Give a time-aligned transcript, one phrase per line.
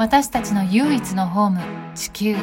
[0.00, 1.60] 私たちの唯一のホーム
[1.94, 2.36] 地球。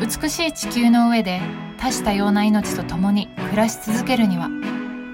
[0.00, 1.38] 美しい地球の上で
[1.76, 4.48] 多種多様な命と共に暮らし続けるには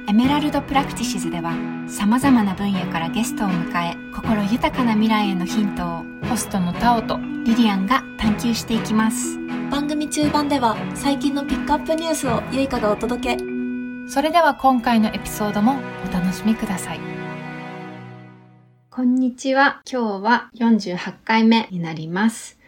[0.08, 1.50] エメラルドプラクティシズでは
[1.88, 9.36] 様々な分野からゲストを迎え心豊かな未来へのヒントをホストのタオとリリアンが探求していきます。
[9.68, 13.44] 番組中盤では最近のピックアップニュースをゆいかがお届け。
[14.06, 15.74] それでは今回のエピソードも
[16.08, 17.19] お楽しみください
[18.92, 22.58] こんにちは今日は48回目になります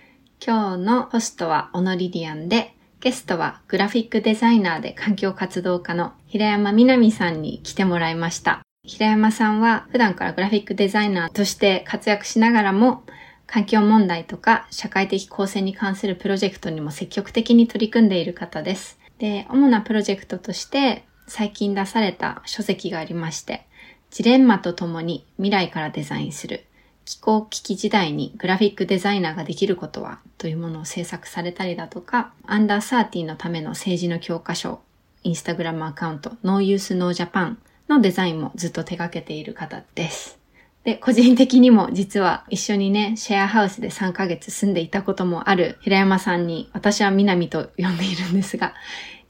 [0.40, 8.60] 今日のホストはオノリリアンでゲストはグラフィックデザイナーで環境活動家の平山みなみさんに来てもらいました。
[8.86, 13.02] 平山さんは普段からグラフィックデザイナーとして活躍しながらも
[13.48, 19.00] 環境問題とか社会的構成に関するプロジェクトにも積極的に取り組んでいる方です。
[19.18, 23.66] で、主なプロジェクトとして最近出された書籍がありまして、
[24.12, 26.66] ジレンマと共に未来からデザインする
[27.06, 34.80] 気候危機時代にグラフィックデザイナーができることはというものを制作されたりだとか、アンダーサーティのための政治の教科書、
[35.22, 40.38] インスタグラムアカウント、ノーユースノージャパンのデザインもずっと手掛けている方です。
[40.84, 48.74] で、個人的にも実は一緒にね、シェアハウスで3ヶ月住んでいたこともある平山さんに、私は南と呼んでいるんですが、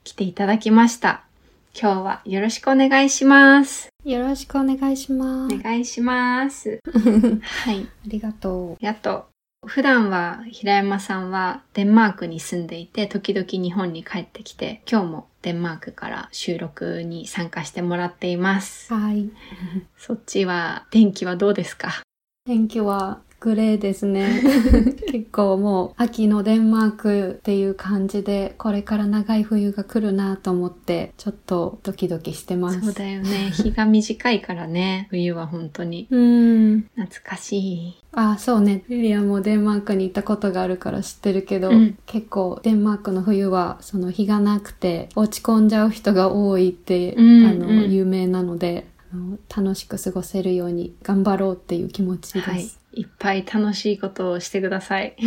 [0.02, 1.22] 来ていただきました。
[1.78, 3.88] 今日はよろしくお願いします。
[4.04, 5.54] よろしくお願いします。
[5.54, 6.80] お願いします。
[7.64, 7.82] はい。
[7.84, 8.84] ありがとう。
[8.84, 9.26] やっと。
[9.64, 18.92] 普段は平山さんはデンマークに住んでいて、時々日本に帰ってきて、今日もデンマークから収録に参加してもらっています。
[18.92, 19.30] はい。
[19.96, 22.02] そっちは、天気はどうですか？
[22.44, 24.40] 天気はグレーですね。
[25.10, 32.80] 結構もう秋のデンマークっていう感じで、これから長い冬が来るなと思って、ちょっとドキドキしてます。
[32.80, 33.50] そうだよね。
[33.52, 36.06] 日が短いからね、冬は本当に。
[36.12, 36.84] うん。
[36.94, 37.94] 懐かしい。
[38.12, 38.84] あ、そうね。
[38.88, 48.86] リリアもデンマークに行ったことがあるから知ってるけど、うん、結構デンマークの冬はその日がなくて落ち込んじゃう人が多いって、うんうん、あの、有名なので、
[49.54, 52.48] 楽しく過ごせるように頑張ろうっていう気持ちです。
[52.48, 55.16] はいいっぱい楽しいことをしてください。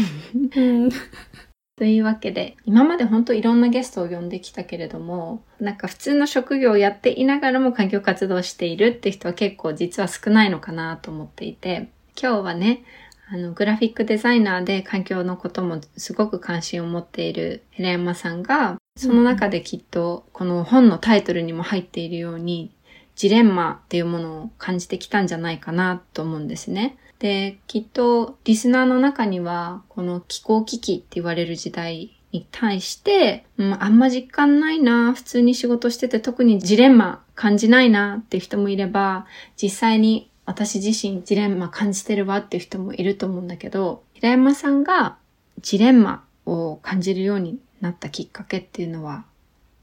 [1.77, 11.89] というわけで、今まで本当いろんなゲストを呼んできたけれども、なんか普通の職業をやっていながらも環境活動をしているって人は結構実は少ないのかなと思っていて、
[12.21, 12.83] 今日はね、
[13.27, 22.71] あの、グラフィックデザイナーで環境のこともすごく関心を持っている平山さんが、その中できっとこの本のタイトルにも入っているように、
[23.15, 26.97] ジレンマっていうものを感じてきたんじゃないかなと思うんですね。
[27.19, 39.25] で、きっとリスナーの中には、この気候危機って言われる時代に対して、うん、あんま実感ないな、普通に仕事してて特にジレンマ感じないなって人もいれば、
[39.61, 45.17] 実際に私自身ジレンマ感じてるわっていう人もいると思うんだけど、平山さんが
[45.61, 49.25] ジレンマを感じるようになったきっかけっていうのは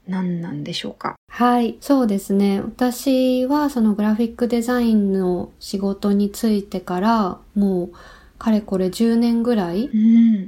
[0.07, 1.15] 何なんでしょうか？
[1.29, 2.59] はい、そうですね。
[2.61, 7.91] 私はそのグラフィックデザインの仕事についてからもう
[8.37, 9.89] かれこれ10年ぐらい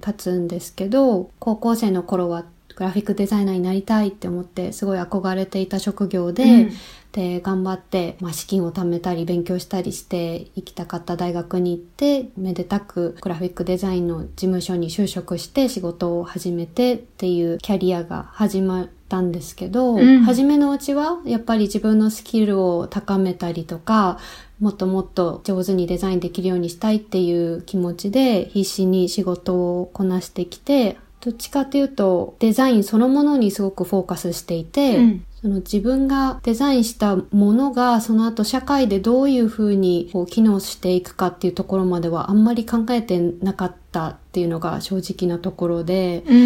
[0.02, 2.44] 経つんですけど、うん、高校生の頃は
[2.76, 6.72] グラフィックデザイナーになりたいって思ってすごい憧れていた職業で、うん、
[7.14, 24.20] で頑張って、まあ、資金を貯めたり勉強したりして行きたかった大学に行ってめでたくグラフィックデザインの事務所に就職して仕事を始めてっていうキャリアが始まったんですけど、うん、初めのうちはやっぱり自分のスキルを高めたりとか
[24.60, 46.42] もっともっと上手にデザインできるようにしたいっていう気持ちで必死に仕事をこなしてきてどっちかっていうとデザインそのものにすごくフォーカスしていて、うん、その自分がデザインしたものがその後社会でどういうふうにこう機能していくかっていうところまではあんまり考えてなかったっていうのが正直なところで、うんう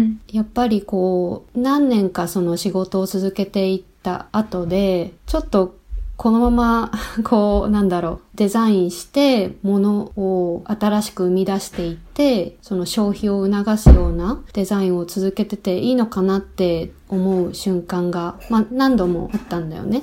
[0.00, 5.76] ん、やっぱりこう何年かその仕事を続けていった後でちょっと
[6.16, 6.92] このまま、
[7.24, 20.00] こう、なんだろう、デザインして、ものを新しく生み出していって、その消費を促すようなデザインを続けてていいのかなって思う瞬間が、まあ、何度もあったんだよね。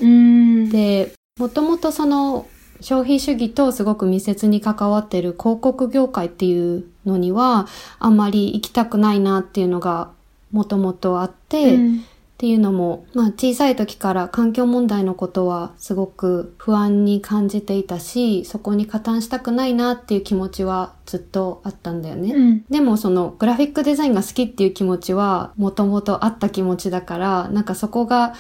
[0.69, 2.45] で、もともとその、
[2.81, 7.67] 消費主義とすごく密接に関わってる広告業界っていうのには、
[7.99, 10.09] あんまり行きたくないなっていうのが
[10.51, 12.03] もともとあって、うん
[12.41, 22.33] っていうのも、まあ小さい時から環境問題のことはすごく不安に感じていたし、そこに加担したくないなっていう気持ちはずっとあったんだよね。
[22.33, 28.33] うん、でもそのグラフィックデザインが好きっていう気持ちはもともとあった気持ちだから、なんかそこが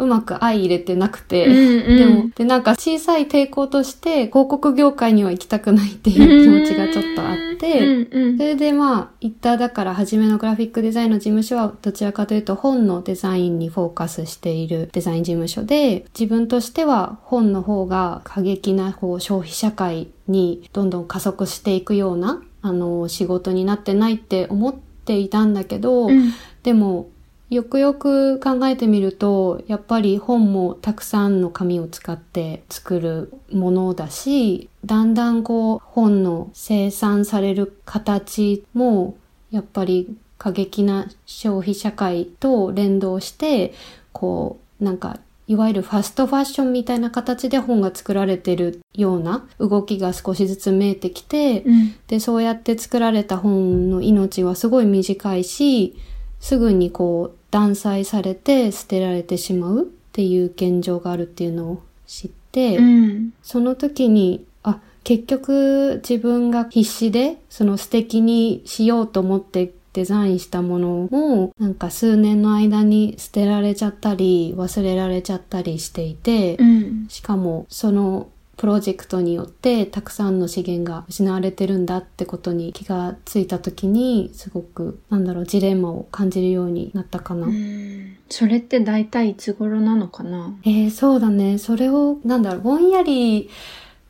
[0.00, 1.96] うまく相入れてなくて、うんうん。
[1.98, 8.36] でも、で、なんか小さい抵抗として、広告業界には行きたくないっていう気持ちがちょっとあって、うんうん。
[8.38, 26.32] それでまあ、行った、だから初めのグラフィックデザインの事務所は、どちらかというと本のデザインにフォーカスしているデザイン事務所で、自分としては本の方が過激なこう消費社会にどんどん加速していくような、あの、仕事になってないって思っていたんだけど、うん。
[26.62, 27.08] でも、
[27.50, 39.16] よくよく考えてみると、やっぱり本もたくさんの紙を使って作るものだし、だんだんこう本の生産される形も、
[39.50, 43.74] やっぱり過激な消費社会と連動して、
[44.12, 45.18] こう、なんか、
[45.48, 51.94] いわゆるファストファッションみたいな形で本が作られてるような動きが少しずつ見えてきて、うん。
[52.06, 55.96] で、そうやって作られた本の命はすごい短いし、
[56.38, 77.06] すぐにこう断裁されて捨てられてしまうっていう現状があるっていうのを知って、うんその時に、あ、結局自分が必死でその素敵にしようと思ってデザインしたものもなんか数年の間に捨てられちゃったり忘れられちゃったりしていて、うん。
[77.08, 78.28] しかもその
[78.60, 87.46] プロジェクトによってたくさんの資源が失われてるんだってことに気がついた時にすごくなんだろうジレンマを感じるようになったかな。
[87.46, 90.54] うんそれって大体いつ頃なのかな？
[90.64, 91.56] えー、そうだね。
[91.56, 93.48] それを、なんだろう、ぼんやり、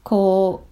[0.02, 0.69] こう、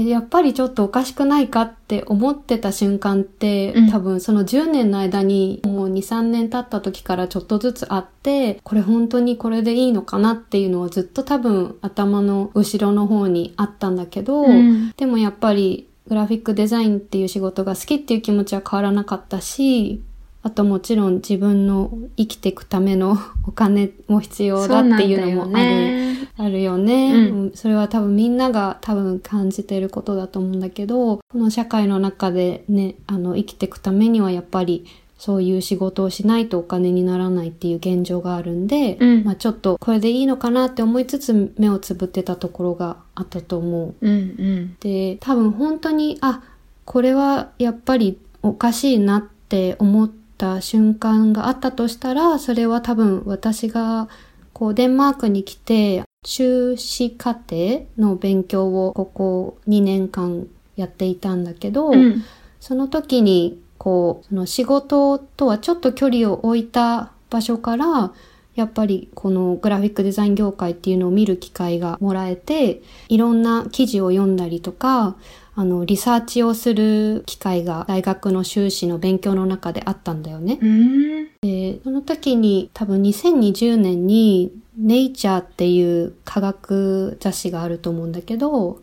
[0.00, 3.90] えやっぱりちょっとおかしくないかって思ってた瞬間って、うん。
[3.90, 14.92] 多分その10年の間にもう2、3年経った時からちょっとずつあって、これ本当にこれでいいのかなっていうのはずっと多分頭の後ろの方にあったんだけど、うん。
[14.96, 20.02] でもやっぱりグラフィックデザインっていう仕事が好きっていう気持ちは変わらなかったし、
[20.42, 25.52] あともちろん自分の生きていくための お金も必要だっていうのもある。
[25.52, 26.00] ね。
[26.36, 34.86] あるよね、うんうんそれは多分みんなが多分感じていることだと思うんだけど、この社会の中でね、あの生きていくためにはやっぱり
[35.18, 43.94] そういう仕事をしないとお金にならないっていう現状があるんで、うんまあちょっとこれでいいのかなって思いつつ目をつぶってたところがあったと思う。
[44.00, 44.76] うんうん。
[44.80, 46.42] で、多分本当に、あ、
[46.86, 50.10] これはやっぱりおかしいなって思っ
[50.40, 54.08] た瞬間があったとしたら、それは多分私が
[54.54, 60.46] こうデンマークに来て、修士課程の勉強をここ2年間
[60.76, 62.24] やっていたんだけど、うん。
[62.58, 68.12] その時に、こう、その仕事とはちょっと距離を置いた場所から、
[68.54, 75.16] やっぱりこのグラフィックデザイン業界っていうのを見る機会がもらえて、いろんな記事を読んだりとか、
[75.54, 80.58] あの、リサーチをする機会が大学の修士の勉強の中であったんだよね。
[80.60, 81.28] うん。
[81.42, 88.80] で、その時に多分2020年にネイチャーっていう科学雑誌があると思うんだけど、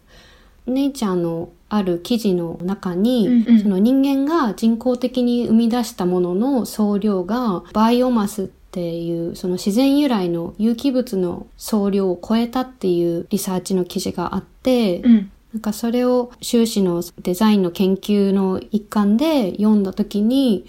[0.65, 15.31] ネイチャーのある記事の中に、うんうんその人間が人工的に生み出したものの総量がバイオマスっていうその自然由来の有機物の総量を超えたっていうリサーチの記事があって、うん。
[15.53, 20.65] なんかそれを修士のデザインの研究の一環で読んだ時に、い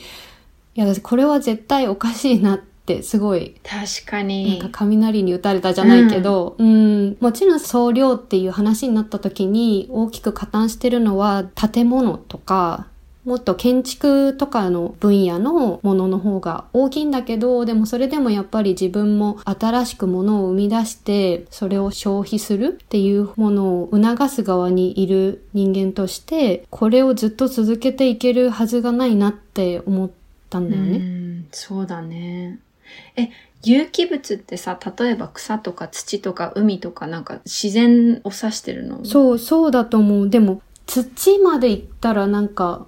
[0.74, 4.68] や、これは絶対おかしいなってすごい、確かなんにか。
[4.70, 12.86] 雷に打たれたじゃないけど、うん、もちろん総量っていう話になった時に大きく加担してるのは建物とか、
[13.28, 30.10] もっと建築とかの分野のものの方が大きいんだけど、でもそれでもやっぱり自分も新しくものを生み出して、それを消費するっていうものを促す側にいる人間として、これをずっと続けていけるはずがないなって思っ
[30.48, 30.96] たんだよね。
[30.96, 32.60] うん、そうだね。
[33.16, 33.28] え、
[33.62, 39.04] 有機物ってさ、例えば草とか土とか海とかなんか自然を指してるの？
[39.04, 40.30] そう、そうだと思う。
[40.30, 42.86] でも、土まで行ったらなんか、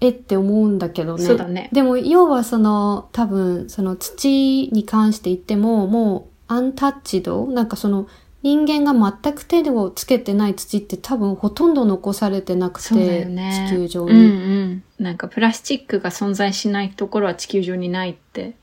[0.00, 1.24] えって思うんだけどね。
[1.24, 8.06] そうだねでも、要はその、多分、その土に関して言っても、もう、アンタッチドなんかその、
[8.42, 13.66] 人間が全く手をつけてない土って多分ほとんど残されてなくて、よね。
[13.68, 14.12] 地球上に。
[14.12, 14.24] うんう
[14.64, 14.84] ん。
[14.98, 18.54] なんかプラスチックが存在しないところは地球上にないって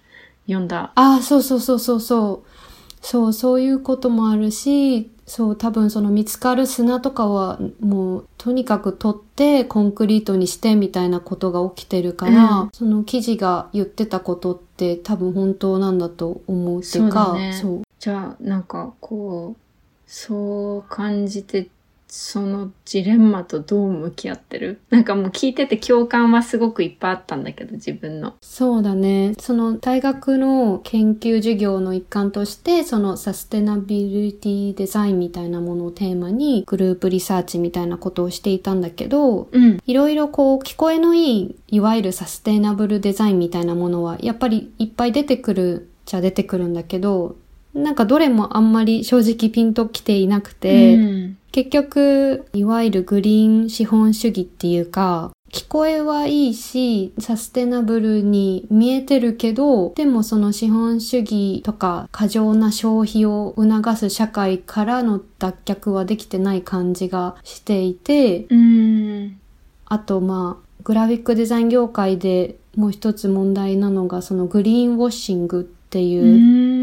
[0.48, 0.91] 読んだ。
[0.96, 2.57] ああ、そうそうそうそうそう。
[3.01, 12.70] そう、そういうこともあるし、そう、多分その見つかる砂とかはもうとにかく取ってコンクリートにしてみたいなことが起きてるから、うん。
[12.74, 17.54] その記事が言ってたことって多分本当なんだと思うっていうか、そうだね。
[17.54, 17.82] そう。
[18.00, 19.62] じゃあ、なんかこう、
[20.06, 21.68] そう感じて
[22.08, 24.80] そのジレンマとどう向き合ってる？
[24.90, 28.36] なんかもう聞いてて共感はすごくいっぱいあったんだけど、自分の。
[28.42, 29.34] そうだね。
[29.40, 39.80] その大学の研究授業の一環として、そのサステナビリティデザインみたいなものをテーマにグループリサーチみたいなことをしていたんだけど、うん。
[39.86, 47.36] いろいろこう聞こえのいい、いわゆるサステナブルデザインみたいなものはやっぱりいっぱい出てくるじゃ出てくるんだけど、
[47.74, 69.40] なんかどれもあんまり正直ピンときていなくて、うん結局、いわゆるグリーン資本主義っていうか、聞こえはいいし、サステナブルに見えてるけど、でもその資本主義とか過剰な消費を促す社会からの脱却はできてない感じがしていて、うん。
[69.86, 76.77] あとまあ、グラフィックデザイン業界でもう一つ問題なのが、そのグリーンウォッシングっていう、うん。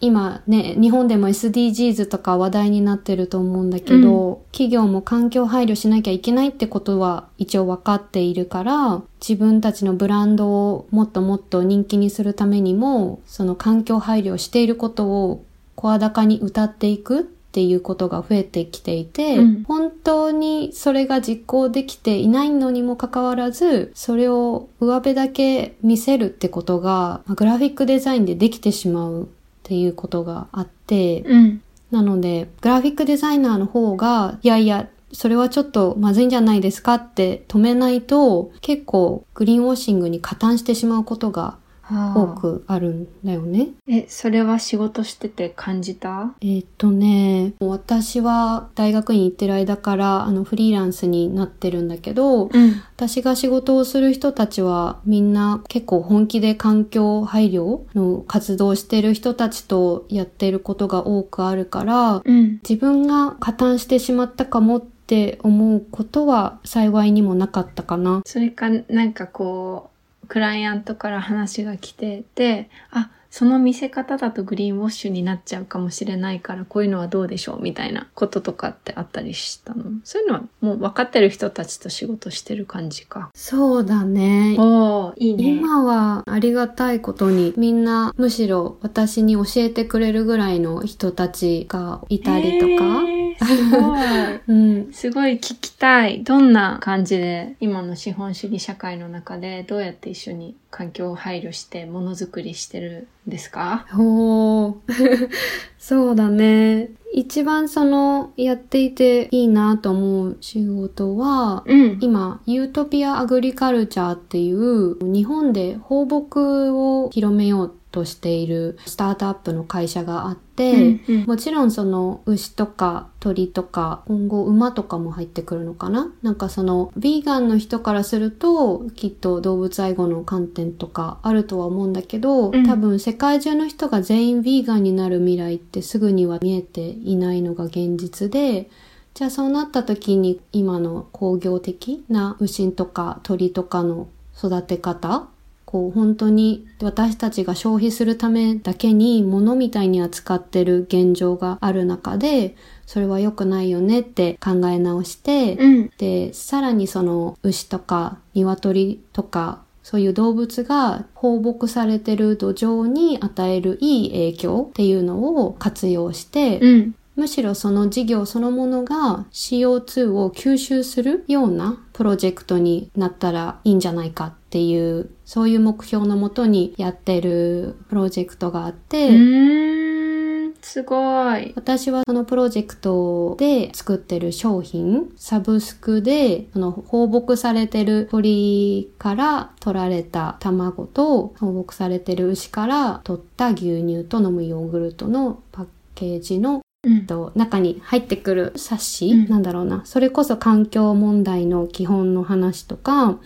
[0.00, 15.44] 今ね、日本でも SDGs とか話題になってると思うんだけど、企業も環境配慮しなきゃいけないってことは一応分かっているから、自分たちのブランドをもっともっと人気にするためにも、その環境配慮をしていることを
[15.74, 19.64] 声高に歌っていくっていうことが増えてきていて、うん。
[19.64, 29.28] 本当にそれが実行できていないのにもかかわらず、それを上辺だけ見せるってことが、まあグラフィックデザインでできてしまう
[29.70, 31.62] っていうことがあって、うん。
[31.92, 41.56] なので、グラフィックデザイナーの方が、いやいや、それはちょっとまずいんじゃないですかって止めないと、結構グリーンウォッシングに加担してしまうことが
[41.90, 43.68] 多くあるんだよね。
[43.86, 46.34] え、それは仕事してて感じた？
[46.40, 52.82] えーっとね、私は大学院行ってる間からあのフリーランスになってるんだけど、うん。
[52.96, 62.60] 私が仕事をする人たちはみんな結構本気で環境配慮の活動をしてる人たちとやってることが多くあるから、うん。
[62.68, 68.22] 自分が加担してしまったかもって思うことは幸いにもなかったかな。
[68.26, 69.89] それか、なんかこう、
[70.30, 79.84] クライアントから話が来てて、あ、その見せ方だとグリーンウォッシュになっちゃうかもしれないから、こういうのはどうでしょうみたいなこととかってあったりしたの？
[80.04, 83.30] そういうのはもう分かってる人たちと仕事してる感じか。
[83.34, 84.56] そうだね。
[84.58, 85.44] おー、いいね。
[85.56, 93.02] 今はありがたいことにみんなむしろ私に教えてくれるぐらいの人たちがいたりとか。
[93.06, 94.00] えーすごい。
[94.48, 94.92] うん。
[94.92, 96.22] すごい聞きたい。
[96.24, 103.86] どんな感じで今の資本主義社会の中でどうやって一緒に環境を配慮してものづくりしてるんですか？
[103.92, 105.28] ほー。
[105.78, 106.90] そうだね。
[107.12, 111.98] 一番そのやっていていいなと思う仕事は、うん。
[112.00, 121.24] 今、ユートピアアグリカルチャーっていう日本で放牧を広めようとしているスタートアップの会社があって、うんうん。
[121.26, 126.12] もちろんその牛とか鳥とか今後馬とかも入ってくるのかな？
[126.22, 132.66] なんかそのヴィーガンの人からするときっと動物愛護の観点とかあるとは思うんだけど、うん。
[132.66, 138.70] 多分世界中の人が全員ヴィーガンになる未来ってすぐには見えていないのが現実で
[139.14, 145.26] じゃあそうなった時に今の工業的な牛とか鳥とかの育て方
[145.70, 155.90] こう本当に私たちが消費するためだけに物みたいに扱ってる現状がある中でそれは良くないよねって考え直して、うん。
[155.96, 166.94] でさらにその牛とか鶏とかそういう動物が放牧されてる土壌に与えるいい影響っていうのを活用して、うん。
[167.14, 180.54] むしろその事業そのものが CO2 を吸収するようなプロジェクトになったらいいんじゃないかっていう、そういう目標のもとにやってるプロジェクトがあって、うーん。
[180.60, 181.52] すごい。
[181.54, 197.06] 私はそのプロジェクトで作ってる商品、サブスクで、その放牧されてる鳥から取られた卵と、放牧されてる牛から取った牛乳と飲むヨーグルトのパッケージのうん。
[197.06, 203.18] と中に入ってくる冊子、うんなんだろうなそれこそ環境問題の基本の話とか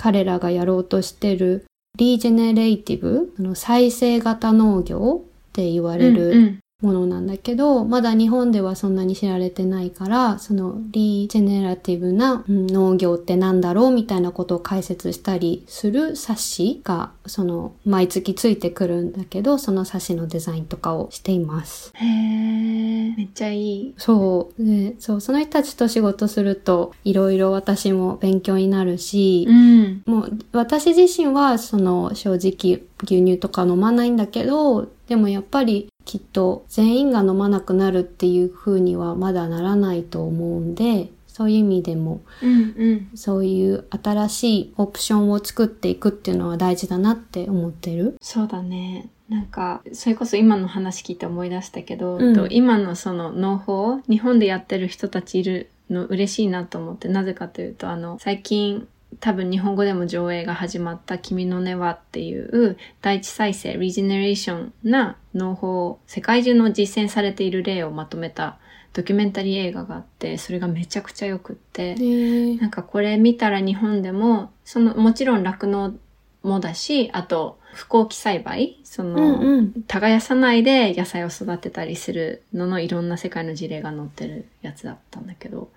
[0.00, 1.66] 彼らがやろうとしてる
[1.98, 21.92] リージェネレイティブ再生型農業って言われる、ものなんだけど、まだ日本ではそんなに知られてないから、そのリージェネラティブなうん農業ってなんだろうみたいなことを解説したりする冊子が、その毎月ついてくるんだけど、その冊子のデザインとかをしています。
[21.94, 23.16] へー。
[23.16, 23.94] めっちゃいい。
[23.98, 24.64] そう。
[24.64, 30.02] で、そう、その人たちと仕事すると、いろいろ私も勉強になるし、ん。
[30.06, 42.56] もう私自身はその正直牛乳とか飲まないんだけど、でもやっぱりきっと全員が飲まなくなるっていう風にはまだならないと思うんで、そういう意味でも、うんう
[42.96, 48.16] ん、そういう新しいオプションを作っていくっていうのは大事だなって思ってる？
[48.20, 49.08] そうだね。
[49.28, 58.88] なんか、それこそ今の話聞いて思い出したけど、うんと今のその農法、日本でやってる人たちいるの嬉しいなと思って、なぜかというと、あの、最近、
[59.20, 68.58] 多分日本語でも上映が始まった君の根はっていう第一再生、リジェネレーションな農法を世界中の実践されている例をまとめた
[68.92, 75.94] ドキュメンタリー映画があって、それがめちゃくちゃ良くって、ねなんかこれ見たら日本でも、その、もちろん酪農
[76.42, 79.72] もだし、あと、不耕起栽培その、うんうん。
[79.86, 85.70] 耕さないで野菜を育てたりするののいろんな世界の事例が載ってるやつだったんだけど、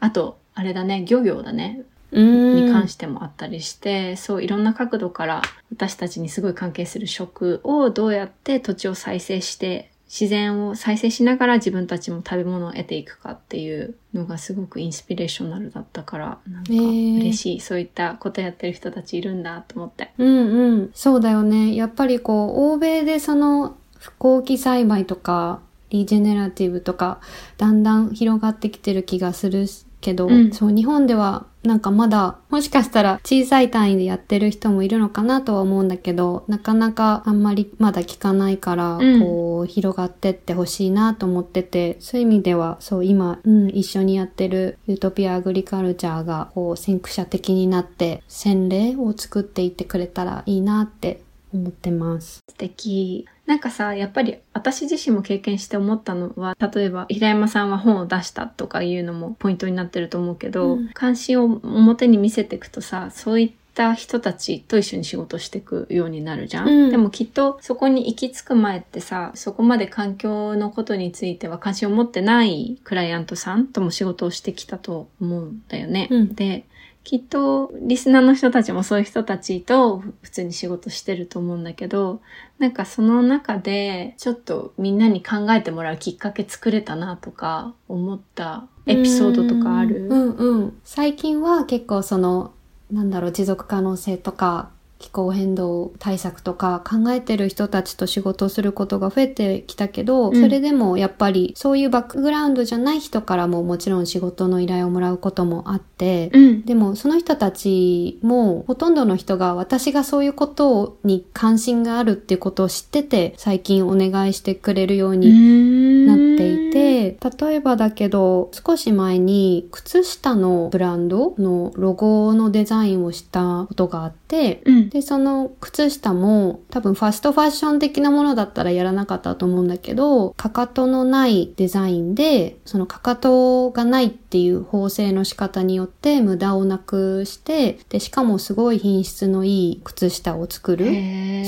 [0.00, 1.86] あと、あれだね、漁業だね、うん。
[2.12, 17.60] に関してもあったりして、そういろんな角度から私たちにすごい関係する食をどうやって土地を再生して、自然を再生しながら自分たちも食べ物を得ていくかっていうのがすごくインスピレーショナルだったから、なんか嬉しい。
[17.60, 20.10] そういったことやってる人たちいるんだと思って。
[20.18, 20.90] うんうん。
[20.94, 21.76] そうだよね。
[21.76, 27.20] やっぱりこう、欧米でその、不耕起栽培とか、リジェネラティブとか、
[27.56, 29.66] だんだん広がってきてる気がする
[30.00, 51.20] けど、うんそう、日本ではなんかまだ、もしかしたら小さい単位でやってる人もいるのかなとは思うんだけど、なかなかあんまりまだ聞かないから、うんこう、広がってってほしいなと思ってて、そういう意味では、そう、今、うん、一緒にやってるユートピアアグリカルチャーが、こう、先駆者的になって、洗礼を作っていってくれたらいいなって
[51.52, 52.40] 思ってます。
[52.48, 53.26] 素敵。
[53.50, 60.90] なんかさ、やっぱり私自身も経験して思ったのは、例えば平山さんは本を出したとかいうのもポイントになってると思うけど、うん。
[60.94, 66.90] 関心を表に見せていくとさ、そういった人たちと一緒に仕事していくようになるじゃん、うん。
[66.92, 76.06] でもきっとそこに行き着く前ってさ、そこまで環境のことについては関心を持ってないクライアントさんとも仕事をしてきたと思うんだよね。
[76.08, 76.34] うん。
[76.36, 76.66] で、
[77.10, 82.22] きっとリスナーの人たちもそういう人たちと普通に仕事してると思うんだけど、
[82.60, 90.06] なんかその中でちょっとみんなに考えてもらうきっかけ作れたなとか思ったエピソードとかある？
[90.08, 90.80] うんうん。
[90.84, 92.52] 最近は結構その、
[92.92, 106.64] なんだろう、持続可能性とか、気候変動対策とか考えてる人たちと仕事をすることが増えてきたけど、うんそれでもやっぱりそういうバックグラウンドじゃない人からももちろん仕事の依頼をもらうこともあって、うん。
[106.64, 124.89] でもその人たちもほとんどの人が私がそういうことに関心があるっていうことを知ってて最近お願いしてくれるようになっていて、例えばだけど、少し前に靴下のブランドのロゴのデザインをしたことがあって、うん。
[124.90, 140.86] で、その靴下も多分ファストファッション的なものだったらやらなかったと思うんだけど、かかとのないデザインで、そのかかとがないっていう縫製の仕方によって無駄をなくして、で、しかもすごい品質のいい靴下を作る。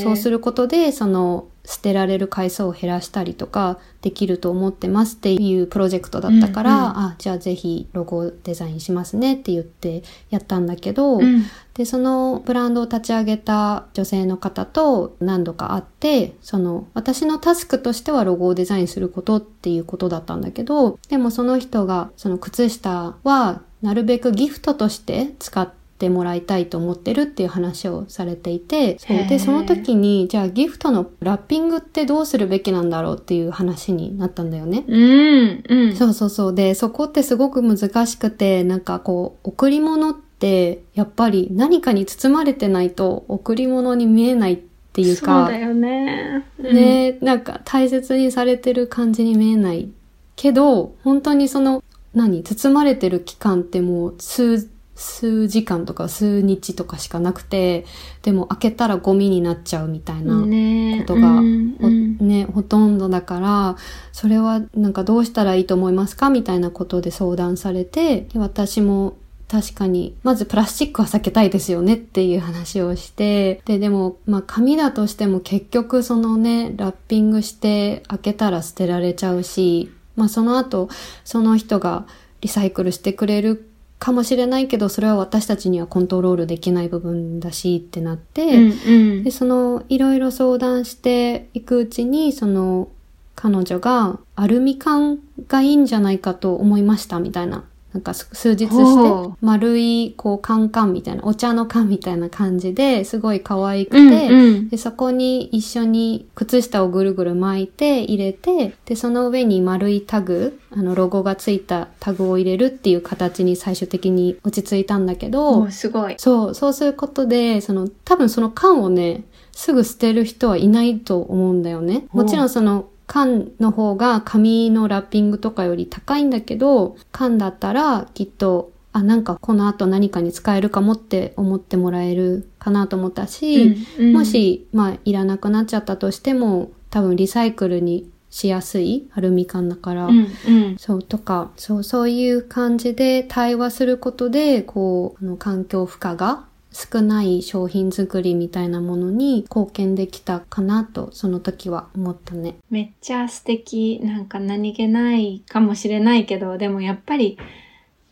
[0.03, 0.33] そうする。
[0.33, 11.45] ることで、その、捨てられる回数を減らしたりとかできると思ってますっていうプロジェクトだったから、うんうんあ、じゃあぜひロゴデザインしますねって言ってやったんだけど、うん。
[11.75, 34.85] で、そのブランドを立ち上げた女性の方と何度か会って、その私のタスクとしてはロゴをデザインすることっていうことだったんだけど、でもその人がその靴下はなるべくギフトとして使ってもらいたいと思ってるっていう話をされていて、そで、その時に、じゃあギフトのラッピングってどうするべきなんだろうっていう話になったんだよね。
[34.87, 35.65] うん。
[35.69, 35.97] うん。
[35.97, 36.55] そうそうそう。
[36.55, 44.59] で、そこってすごく難しくて、なんかこう、贈り物って、やっぱり何かに包まれてないと贈り物に見えないっ
[44.93, 46.45] ていうそうか、だよね。
[46.59, 46.75] うん。
[46.75, 49.91] ね、なんか大切にされてる感じに見えない。
[50.37, 51.83] けど、本当にその、
[52.15, 57.87] 何、包まれてる期間ってもう数、数時間とか数日とかしかなくて、
[58.23, 60.41] でも開けたらゴミになっちゃうみたいな。
[60.41, 63.77] ねことがうんほうんね、ほとんどだから、
[64.13, 69.17] それはなんかどうしたらいいと思いますかみたいなことで相談されて、で私も
[69.53, 80.89] 確かに、まずプラスチックは避けたいですよねっていう話をして、で、でも、まあ紙だとしても結局そのね、ラッピングして開けたら捨てられちゃうし、まあその後、
[81.25, 82.07] その人が
[82.41, 83.72] リサイクルしてくれる
[84.03, 92.89] かもしれないけど、それは私たちにはコントロールできない部分だしってなって、うんうんで、その、いろいろ相談していくうちに、その、
[93.37, 97.63] 彼女が、アルミ缶がいいんじゃないかと思いました、みたいな。
[97.93, 116.15] なんか数日して丸いこうカンカンみたいなお茶の缶みたいな感じですごい可愛くて、うんうん、でそこに一緒に靴下をぐるぐる巻いて入れてでその上に丸いタグあのロゴがついたタグを入れるっていう形に最終的に落ち着いたんだけどすごい。
[116.19, 122.07] そうそうすることでその多分その缶をねすぐ捨てる人はいないと思うんだよね。
[122.13, 152.57] もちろんその缶の方が紙のラッピングとかより高いんだけど、缶だったらきっと、あ、なんかこの後何かに使えるかもって思ってもらえるかなと思ったし、うんうん、もし、まあ、いらなくなっちゃったとしても、多分リサイクルにしやすいアルミ缶だから、うんうん、そうとか、そう、そういう感じで対話することで、こう、あの環境負荷が少ない商品作りみたいなものに貢献できたかなとその時は思ったね。
[152.71, 154.01] めっちゃ素敵。
[154.03, 157.39] なんか何気ないかもしれないけど、でもやっぱり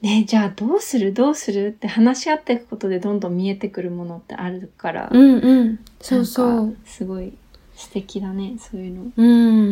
[0.02, 1.12] ね、じゃあどうする？
[1.12, 1.68] どうする？
[1.68, 5.08] って話し合っていくことでどんどん見えてくるものってあるから。
[5.12, 5.78] うんうん。
[6.00, 6.76] そうそう。
[6.84, 7.32] すごい
[7.74, 9.12] 素敵だね、そういうの。
[9.16, 9.22] う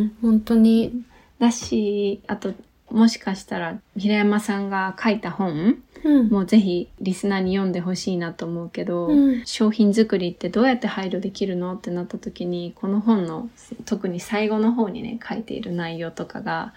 [0.05, 1.03] ん、本当に。
[1.39, 2.53] だし、あと
[2.91, 13.49] もしかしたら平山さんが書いた本、うん、もうぜひリスナーに読んでほしいなと思うけど、うん、商品作りってどうやって配慮できるのってなった時にこの本の
[13.85, 16.73] 特に最後の方にね書いている内容とかが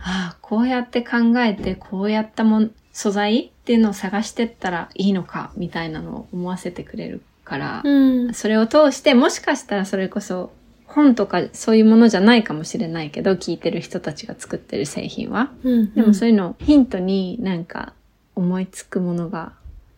[0.00, 7.90] ああこうやって考えてこうやったもん素材っていうのを探してったらいいのかみたいなのを思わせてくれるから、う
[8.30, 10.52] ん、それを通してもしかしたらそれこそ
[10.88, 15.52] 本とかそういうものじゃないかもしれないけど、聞いてる人たちが作ってる製品は。
[15.62, 17.92] うんうん、でもそういうのヒントになんか
[18.34, 19.52] 思いつくものが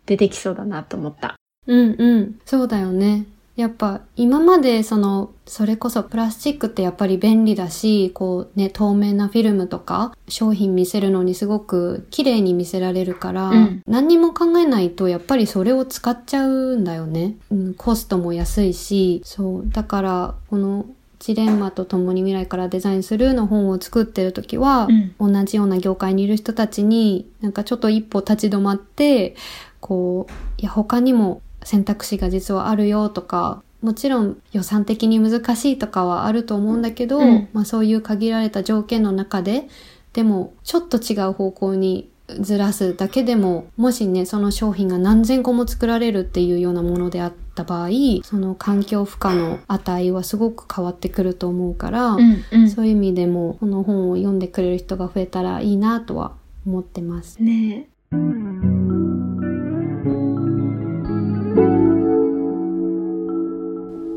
[0.06, 1.36] 出てきそうだなと思った。
[1.66, 2.40] うんうん。
[2.44, 3.24] そうだよね。
[3.56, 17.36] やっぱ今までその、それこそプラスチックってやっぱり便利だし、こうね、透明なフィルムとか商品見せるのにすごく綺麗に見せられるから、うん、何にも考えないとやっぱりそれを使っちゃうんだよね。
[17.50, 19.64] うん、コストも安いし、そう。
[19.68, 20.86] だからこの
[21.18, 29.36] ジレンマと共に未来からデザインするの本を作ってる時は、うん、同じような業界にいる人たちになんかちょっと一歩立ち止まって、
[29.80, 39.68] こう、いや他にも選択肢が実はあるよとか、もちろん予算的に難しいとかはあると思うんだけど、うん、まあそういう限られた条件の中で、
[40.12, 47.88] でもちょっと違う方向にずらすだけでも、もしね、その商品が何千個も作られるっていうようなものであった場合、
[48.22, 56.32] その環境負荷の値はすごく変わってくると思うから、うんうん、そういう意味でも、この本を読んでくれる人が増えたらいいなとは
[56.66, 57.42] 思ってます。
[57.42, 57.88] ね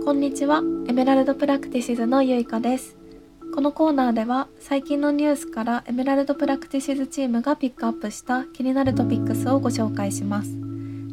[0.06, 0.62] こんにちは。
[0.90, 2.98] エメラルドプラクティシズのゆいかです。
[3.56, 10.52] このコーナーでは最近のニュースからエメラルドプラクティシズチームがピックアップした気になるトピックスをご紹介します。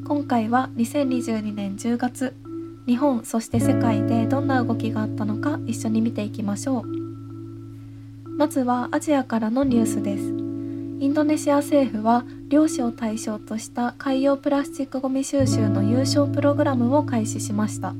[0.04, 2.34] 今回は2022年10月、
[2.88, 6.86] 日本そして世界でどんな動きがあったのか一緒に見ていきましょう。
[8.26, 10.24] まずはアジアからのニュースです。
[10.24, 17.94] インドネシア政府は漁師を対象とした海洋プラスチックごみ収集の優勝プログラムを開始しました。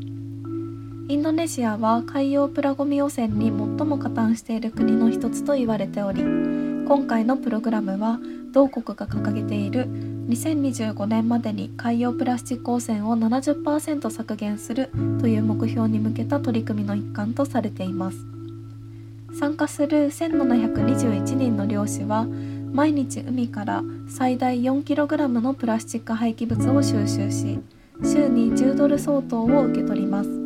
[1.11, 3.53] インドネシアは海洋プラゴミ汚染に最
[3.85, 8.21] も加担している国の一つと言われており今回のプログラムは
[8.53, 9.87] 同国が掲げている
[10.29, 14.89] 2025年までに海洋プラスチック汚染を70%削減する
[15.21, 18.19] という目標に向けた取り組みの一環とされています。
[19.37, 22.25] 参加する1721人の漁師は
[22.73, 27.59] 毎日海から最大 4kg のプラスチック廃棄物を収集し
[28.05, 30.40] 週に10ドル相当を受け取ります。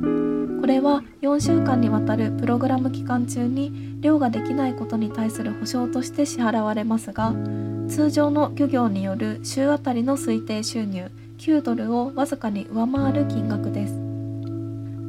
[0.00, 7.34] これは4週間にわたるプログラム期間中に漁ができないことに対する保証として支払われますが
[7.88, 14.08] 通常の漁業による週あたりの推定収入9ドルをわずかに上回る金額です。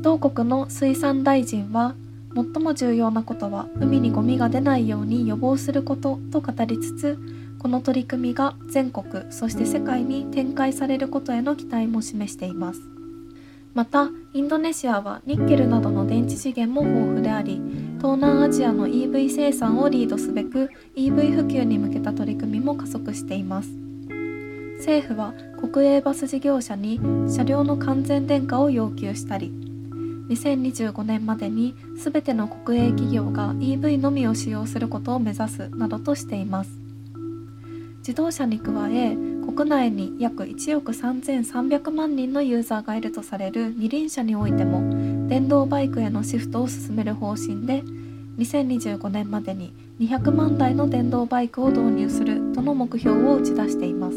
[0.01, 1.95] 同国の水産大臣は
[2.33, 7.17] 最も重要なことは海にゴミが出ないように予防することと語りつつ
[7.57, 12.88] この取り組みが全国そして世界に展開されることへの期待も示しています。
[13.73, 17.61] またインドネシアはニッケルなどの電池資源も豊富であり
[17.97, 23.69] 東南アジアの EV 生産をリードすべく EV 普及に向けた取り組みも加速しています。
[24.79, 29.51] 政府は国営バス事業者に車両の完全電化を要求したり
[30.29, 36.71] 2025年までに全ての国営企業が EV のみを使用することを目指すなどとしています。
[37.99, 39.17] 自動車に加え
[39.59, 47.83] 国内に約1億3300万人のユーザーがいるとされる二輪車においても電動バイクへのシフトを進める方針で
[48.37, 54.15] 2025年までに200万台の電動バイクを導入するとの目標を打ち出しています。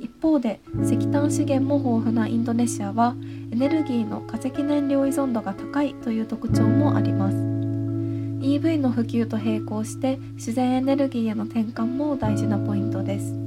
[0.00, 3.14] 一方で石炭資源も豊富なインドネシアは
[3.52, 7.36] エネルギーの化石燃料依存度が高いという特徴もあります。
[7.36, 13.43] EV の普及と並行して自然エネルギーへの転換も大事なポイントです。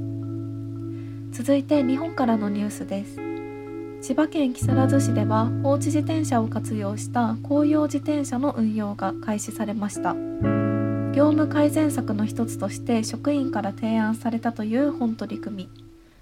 [1.38, 3.14] 続いて日本からのニュースです。
[4.04, 10.14] 千葉県木更津市では放置自転車を活用した公用自転車の運用が開始されました。
[11.14, 15.68] 業務改善策の一つとして職員から提案されたという本取り組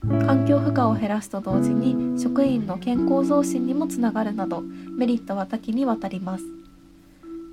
[0.03, 0.27] み。
[0.27, 6.45] 環境負荷を減らすと同時に職員の健康増進にもつながるなどメリットは多岐にわたります。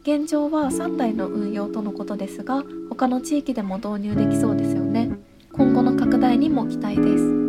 [0.01, 5.11] 現状は3台の運用とのことですが他の地域でも導入できそうですよね。
[5.53, 7.42] 今後の拡大にも期待です。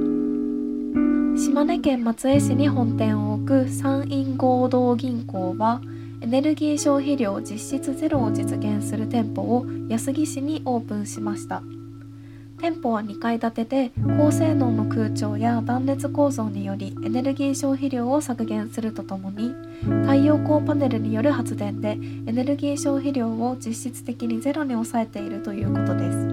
[1.36, 5.80] 島根県松江市に本店を置く山陰合同銀行は
[6.20, 11.62] エネルギー消費量実質ゼロを実現する店舗を安来市にオープンしました。
[12.60, 19.52] 店舗は2階建てで高性能の空調や断熱構造によりエネルギー消費量を削減するとともに
[20.02, 26.28] 太陽光パネルによる発電でエネルギー消費量を実質的にゼロに抑えているということです。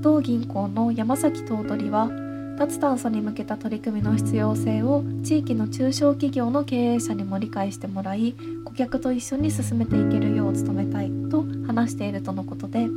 [0.00, 2.10] 同銀行の山崎頭取は
[2.58, 8.34] 脱炭素に向けた取り組みの必要性を地域の中小企業の経営者にも理解してもらい
[8.64, 12.88] 顧客と一緒に進めていけるよう努めたいと話しているとのことで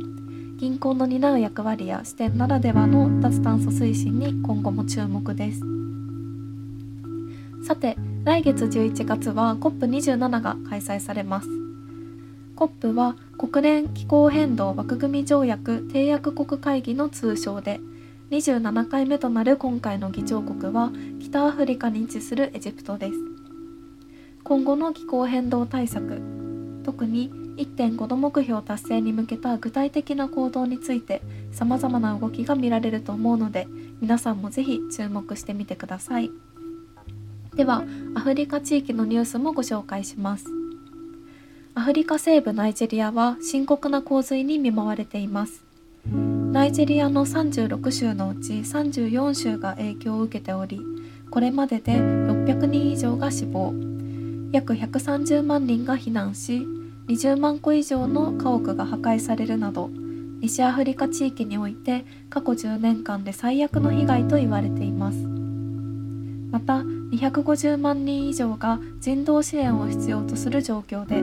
[0.58, 5.60] 銀行の担う役割や視点ならではの脱炭素推進に今後も注目です。
[7.66, 11.48] さて来月11月は COP27 が開催されます。
[12.56, 17.80] COP は国連気候変動枠組条約締約国会議の通称で
[18.30, 23.14] 27回目となる今回の議長国は北アフリカに位置するエジプトです。
[24.42, 26.20] 今後の気候変動対策
[26.84, 33.66] 特に1.5度目標達成に向けた具体的な行動について様々な動きが見られると思うので
[34.00, 36.30] 皆さんもぜひ注目してみてください。
[37.54, 37.84] では
[38.14, 40.46] アフリカ地域のニュースもご紹介します。
[41.74, 45.64] アフリカ西部ナイジェリアは深刻な洪水に見舞われています。
[46.56, 50.80] ナイジェリアの36州のうち34州が影響を受けており
[51.30, 53.74] これまでで600人以上が死亡。
[54.52, 56.66] 約130万人が避難し
[57.08, 59.90] 20万個以上の家屋が破壊されるなど
[60.40, 65.18] 西アフリカ地域において過去10年間で最悪の被害と言われています。
[65.18, 71.16] また250万人以上が人道支援を必要とする状況で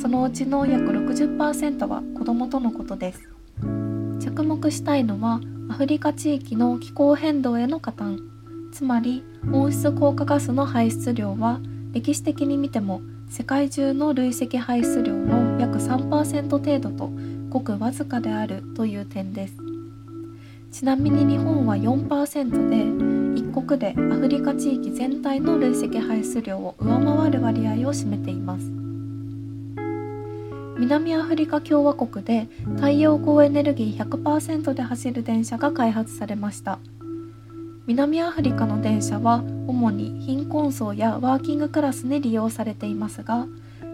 [0.00, 3.91] そのうちの約60%は子どもとのことです。
[4.34, 8.18] 着目したいのはアフリカ地域の気候変動への加担。
[8.72, 11.60] つまり温室効果ガスの排出量は
[11.92, 17.10] 歴史的に見ても世界中の累積排出量の約3%程度と
[17.50, 19.56] ごくわずかであるという点です。
[20.70, 28.91] ちなみに日本は4%で一国でアフリカ地域全体の累積排出量を上回る割合を占めています。
[30.82, 36.80] 南アフリカ共和国で太陽光エネルギー100%で走る電車が開発されました。
[37.86, 43.46] 南アフリカの電車は主に貧困層やワーキングクラスに利用されていますが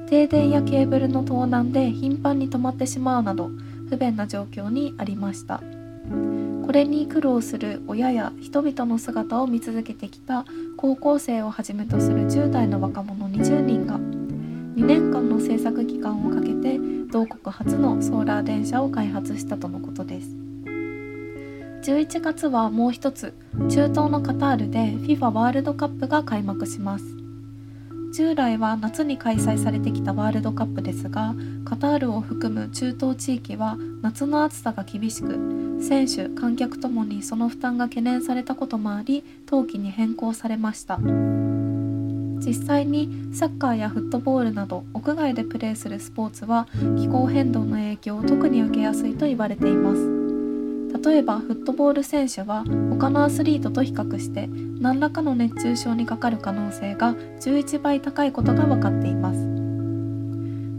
[0.08, 3.50] 停電やケーブルの盗難で頻繁に止まってしまうなど
[3.90, 5.60] 不便な状況にありました。
[6.64, 10.46] これに苦労する親や人々の姿を見続けてきた
[10.78, 14.17] 高校生をはじめとする10代の若者20人が
[14.78, 16.78] 2年間の制作期間をかけて
[17.10, 20.28] 同国初のソーラー電車を開発したとのことです。
[21.82, 23.34] 11月はもう一つ
[23.68, 27.04] 中東のカタールで FIFA ワールドカップが開幕します。
[28.14, 41.00] 従来は夏に開催されてきたワールドカップですがカタールを含む中東地域は夏の暑さが厳しく選手観客ともにその負担が懸念されたこともあり冬季に変更されました。
[42.38, 50.18] 実際にサッカーやフットボールなど屋外でプレーするスポーツは気候変動の影響を特に受けやすいと言われています。
[51.04, 54.48] 例えばフットボール選手は他のアスリートと比較して
[54.80, 59.58] 何らかの熱中症にかかる可能性が11倍高いことが分かっています。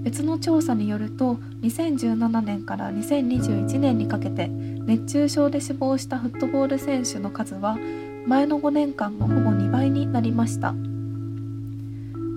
[0.02, 7.78] 別の調査によると2017年から2021年にかけて熱中症で死亡したフットボール選手の数は
[8.26, 10.74] 前の5年間のほぼ2倍になりました。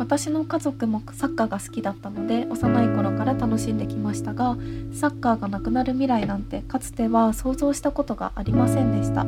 [0.02, 4.56] 私の家族もサッカーが好きだったので幼い頃から楽しんできましたが
[4.92, 9.24] サッカーがなくなる未来なんてかつては想像したことがありませんでした。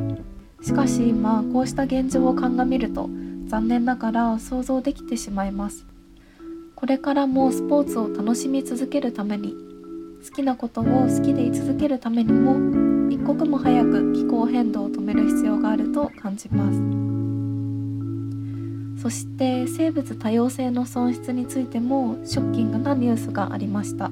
[0.61, 3.09] しかし今こうした現状を鑑みると
[3.47, 5.85] 残念ながら想像できてしまいます。
[6.75, 9.53] これからもスポーツを楽しみ続けるために
[10.27, 17.34] 好きなことを好きでい続けるためにも一刻も早く気候変動を止める必要があると感じます。
[19.05, 24.09] そして生物多様性の損失についてもショッキングなニュースがありました。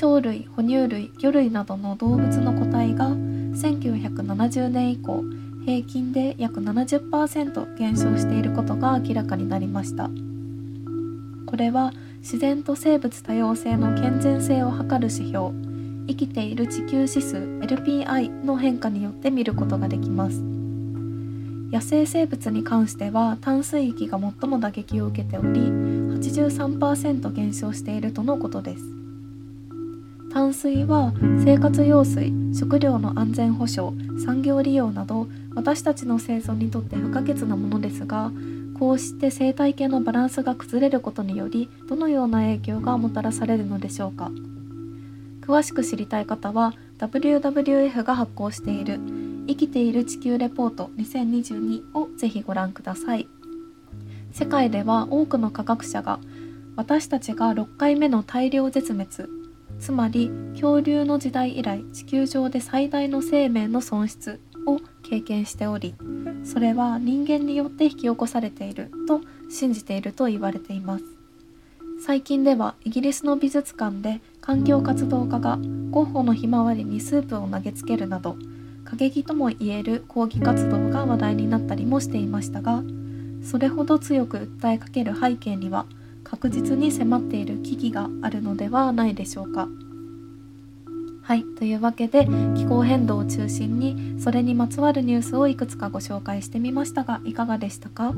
[0.00, 5.22] 鳥類哺乳類魚類などの動物の個体が1970年以降
[5.66, 10.08] 平均で約70%減少していることが明らかになりました。
[11.44, 15.50] これは自然と生物多様性の健全性を測る指標
[16.08, 20.55] 生きている地球指数 LPI の変化によって見ることができます。
[21.76, 28.82] 野生生物に関しては淡水域が最も打撃を受けており83%減少しているとのことです。
[30.32, 31.12] 淡水は
[31.44, 38.32] 生活用水食料の安全保障産業利用など私たちの生存にとって不可欠なものですが
[38.78, 44.30] こうして生態系のバランスが崩れることによりどのような影響がもたらされるのでしょうか。
[45.42, 48.98] 詳しく知りたい方は WWF が発行している
[49.46, 53.28] 「生きている地球レポート2022」をぜひご覧ください。
[54.32, 56.20] 世界では多くの科学者が
[56.76, 59.08] 私たちが6回目の大量絶滅
[59.80, 65.94] つまり恐竜の時代以来地球上で最大の生命の損失を経験しており
[66.44, 71.04] それは人間によって引き起こされていると信じていると言われています。
[72.04, 75.58] 最近ではイギリスの美術館で環境活動家が
[75.90, 78.36] ゴッホのひまわりにスープを投げつけるなど
[78.86, 82.82] 過激ともいえる抗議活動が話題になったりもしていましたが
[83.42, 85.86] それほど強く訴えかける背景には
[86.24, 89.68] 確実に迫っている危機があるのではないでしょうか。
[91.22, 98.12] はい、というわけで気候変動を中心にそれにまつわるニュースをいくつかご紹介してみましたがいかがでしたか？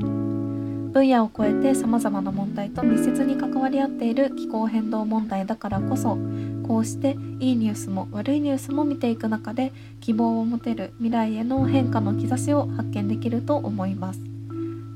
[0.91, 6.17] 分野を超えて様々な問題と密接に関わり合っている気候変動問題だからこそ
[6.67, 9.71] こうしていいニュースも悪いニュースも見ていく中で
[10.01, 14.21] 希望を持てる未来への変化の兆しを発見できると思います。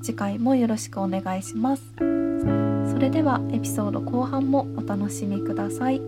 [0.04, 1.84] 次回もよろしくお願いします。
[1.98, 6.02] それではエピソード後半もお楽しみください。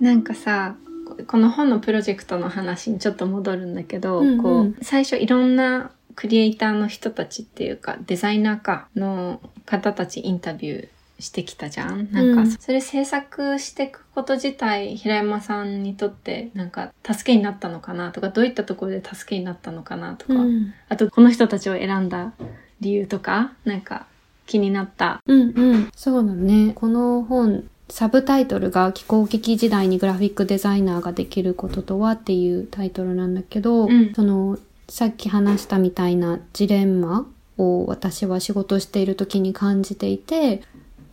[0.00, 0.76] なんかさ
[1.28, 4.42] この本のプロジェクトの話にちょっと戻るんだけど、うんうん。
[4.42, 10.88] こう最初いろんなクリエイターの人たちっていうかデザイナーかの方たちインタビュー
[11.20, 12.10] してきたじゃん。
[12.10, 12.50] なんか、うん。
[12.50, 20.72] それ制作していくこと自体平山さんにとってなんか助けになったのかなとかどういったところで助けになったのかなとか、うん。
[20.88, 22.32] あとこの人たちを選んだ
[22.80, 24.06] 理由とかなんか
[24.46, 25.22] 気になった。
[25.26, 25.90] うんうん。
[25.94, 26.72] そうだね。
[26.74, 34.12] この本、サブタイトルが気候危機時代にグラフィックデザイナーができることとはっていうタイトルなんだけど、うん。
[34.14, 40.62] その、さっき話したみたいなジレンマを私は仕事している時に感じていて、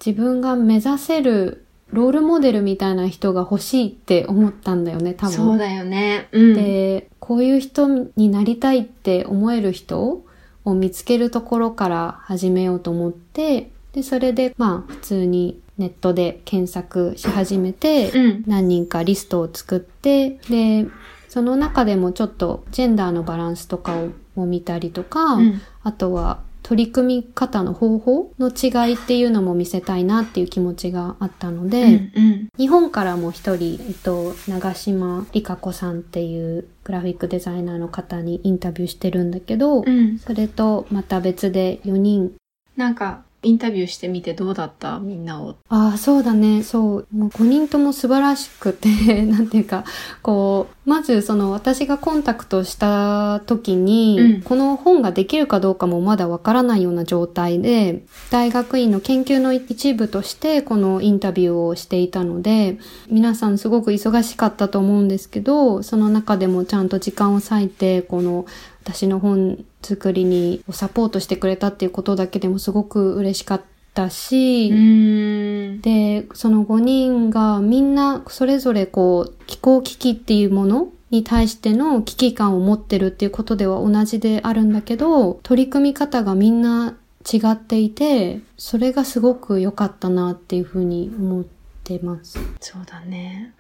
[0.05, 5.35] 自分が目指せるロールモデルみたいな人が欲しいって思ったんだよね、多分。
[5.35, 6.27] そうだよね。
[6.31, 6.53] うん。
[6.53, 10.21] で、こういう人になりたいって思える人
[10.65, 18.43] を見つけるところから始めようと思って、で、それで、まあ、普通にネットで検索し始めて、うん。
[18.47, 20.88] 何人かリストを作って、で、
[21.27, 25.61] その中でもちょっとジェンダーのバランスとかをも見たりとか、うん。
[25.83, 32.49] あとは取り組み方の方法の違いっていうのも見せたいなっていう気持ちがあったので、うんうん。
[32.57, 40.17] 日本からも一人、えっと、長島理香子さんっていうグラフィックデザイナーの方にインタビューしてるんだけど、うん。
[40.19, 42.33] それとまた別で4人。
[42.75, 44.99] なんかインタビューしてみてどうだった？
[44.99, 45.55] みんなを。
[45.69, 46.63] ああ、そうだね。
[46.63, 47.08] そう。
[47.15, 48.89] もう5人とも素晴らしくて、
[49.25, 49.86] なんていうか、
[50.21, 62.77] こう、まずその私がコンタクトした時に、うんこの本ができるかどうかもまだわからないような状態で、大学院の研究の一部としてこのインタビューをしていたので、
[63.10, 68.45] 皆さんすごく忙しかったと思うんですけど、その中でもちゃんと時間を割いて、この
[68.86, 73.62] 私の本作りにサポートしてくれたっていうことだけでもすごく嬉しかっ
[73.95, 75.82] たし、ん。
[75.82, 86.95] で、その5人がみんなそれぞれこう気候危機っていうものに対しての危機感を持ってるっていうことでは同じであるんだけど、取り組み方がみんな
[87.26, 91.43] 違っていて、それがすごく良かったなっていうふうに思っ
[91.84, 92.38] てます。
[92.60, 93.52] そうだね。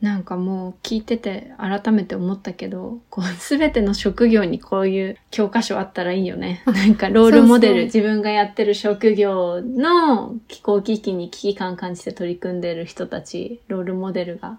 [0.00, 6.62] なんかもう聞いてて改めて思ったけど、こうすべての職業にこういう教科書あったらいいよね。
[6.72, 14.58] なんかロールモデル、そうそう自分がやってる職業の気候危機に危機感感じて取り組んでる人たち、ロールモデルが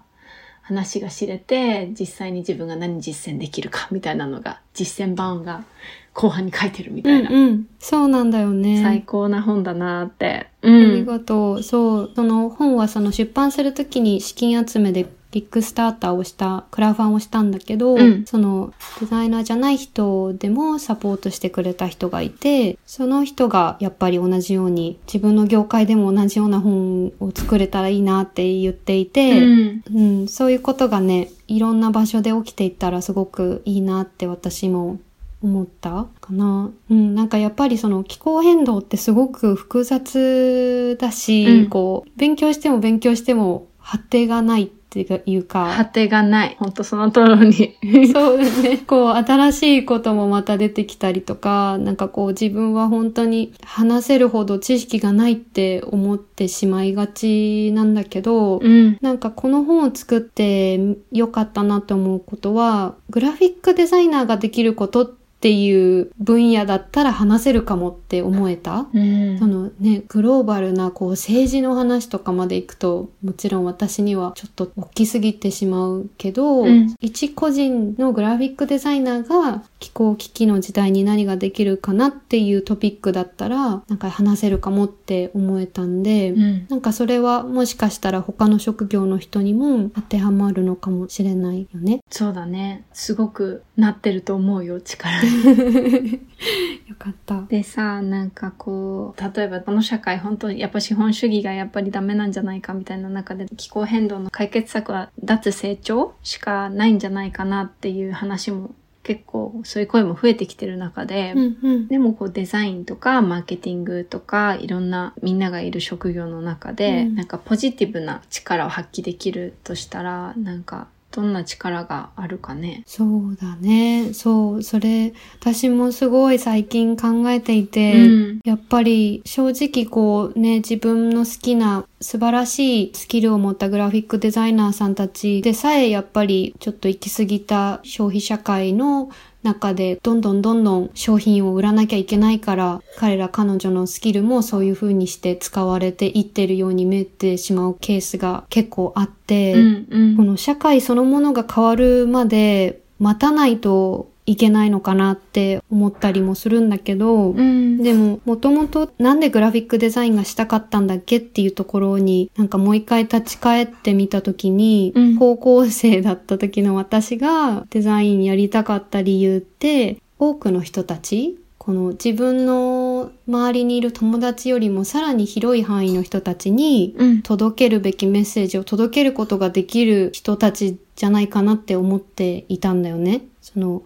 [0.60, 5.64] 話が知れて、実際に自分が何実践できるかみたいなのが、実践版が
[6.12, 7.30] 後半に書いてるみたいな。
[7.30, 7.66] うんうん。
[7.78, 8.82] そうなんだよね。
[8.82, 10.48] 最高な本だなって。
[10.62, 11.06] うありん。
[11.06, 11.62] がとう。
[11.62, 12.10] そう。
[12.14, 29.82] その本はその出版するときに資金集めでビッグスターターをした、クラファンをしたんだけど、うんそのデザイナーじゃない人でもサポートしてくれた人がいて、その人がやっぱり同じように自分の業界でも同じような本を作れたらいいなって言っていて、うん。
[29.94, 34.98] うん、そういうことがね、いろんな場所で起きていったらすごくいいなって私も
[35.42, 36.70] 思ったかな。
[36.90, 46.56] うん、なんかやっぱりその気候変動ってすごく複雑だし、うんこう、勉強しても勉強しても発展がないっていうか、果てがない。
[46.58, 48.08] ほんとその通りに。
[48.12, 48.78] そうだね。
[48.78, 58.98] こう、新しいこともまた出てきたりとか、なんかこう自分は本当に話せるほど知識がないって思ってしまいがちなんだけど、うん。
[59.00, 60.80] なんかこの本を作って
[61.12, 68.86] 良かったなと思うことは、グラフィックデザイナーができることっていう分野だったら話せるかもって思えた。
[68.92, 86.66] うんそのね、グローバルなこう政治の話とかまで行くと、もちろん私にはちょっと大きすぎてしまうけど、うん一個人のグラフィックデザイナーが気候危機の時代に何ができるかなっていうトピックだったら、なんか話せるかもって思えたんで、うん。
[86.68, 92.00] なんかそれはもしかしたら他の職業の人にも当てはまるのかもしれないよね。
[92.10, 92.84] そうだね。
[92.92, 96.20] すごくなってると思うよ、力に。
[96.88, 97.42] よかった。
[97.48, 111.88] でさ、なんかこう、例えばこの社会本当にやっぱ資本主義がやっぱりダメなんじゃないかみたいな中で気候変動の解決策は脱成長しかないんじゃないかなっていう話も結構そういう声も増えてきてる中で、うんうん。
[111.88, 122.82] でもこうデザインとかマーケティングとかいろんなみんながいる職業の中で、うんなんかポジティブな力を発揮できるとしたら、なんかどんな力があるかね。
[122.86, 124.12] そうだね。
[124.12, 128.40] そう、それ、私もすごい最近考えていて、うん。
[128.44, 139.10] やっぱり正直こうね、自分の好きな素晴らしいスキルを持ったグラフィックデザイナーさんたちでさえやっぱりちょっと行き過ぎた消費社会の
[139.42, 150.16] 中でどんどんどんどん商品を売らなきゃいけないから彼ら彼女のスキルもそういう風にして使われていってるように見えてしまうケースが結構あって、うんうん。
[150.16, 157.82] この社会そのものが変わるまで待たないといけないのかなって思ったりもするんだけど、うん。
[157.82, 177.22] でも、もともとなんでグラフィックデザインがしたかったんだっけっていうところに、なんかもう一回立ち返ってみたときに、うん高校生だった時の私がデザインやりたかった理由って、多くの人たち、この自分の周りにいる友達よりもさらに広い範囲の人たちに、うん。
[177.22, 183.22] 届けるべきメッセージを届けることができる人たちじゃないかなって思っていたんだよね。
[183.42, 183.82] その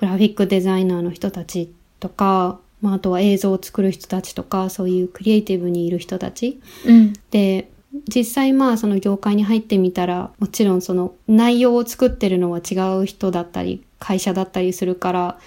[0.00, 1.70] グラフィックデザイナーの人たち
[2.00, 6.58] とか、まあ、あとは映像を作る人たちとか、そういうクリエイティブにいる人たち。
[6.86, 7.12] うん。
[7.30, 7.70] で、
[8.08, 15.38] 実際まあその業界に入ってみたら、もちろんその内容を作ってるのは違う人だったり、会社だったりするから、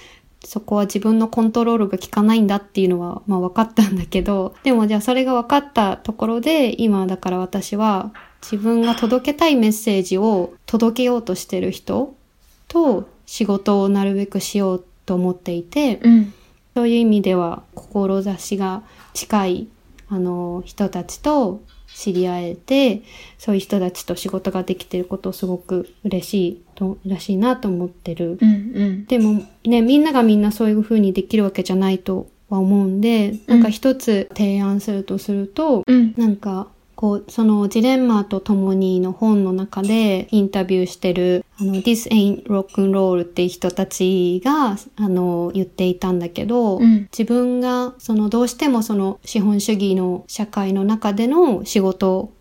[0.46, 8.12] そこは自分のコントロールが効かないんだっていうのはまあ分かったんだけど、でもじゃあそれが分かったところで、今だから私は
[8.44, 12.14] 自分が届けたいメッセージを届けようとしてる人
[12.68, 16.34] と仕事をなるべくしようと思っていて、うん。
[16.76, 19.68] そういう意味では志が近い
[20.10, 21.62] あの人たちと
[21.94, 23.04] 知り合えて
[23.38, 28.40] そういう人たちと仕事ができてることをすごく嬉しいと嬉しいなと思ってる。
[28.42, 28.50] うん。
[28.50, 28.54] う
[28.86, 29.06] ん。
[29.06, 36.14] でもねみんながみんなそういう風にできるわけじゃないとは思うんでなんか一つ提案するとすると、うん。
[36.18, 36.68] なんか、
[37.04, 47.10] こう、そのジレンマと共にの本の中でインタビューしてる、あの、This ain't rock and roll っていう人たちが、あの、言っていたんだけど、うん。
[47.12, 52.32] 自分が、その、どうしてもその資本主義の社会の中での仕事、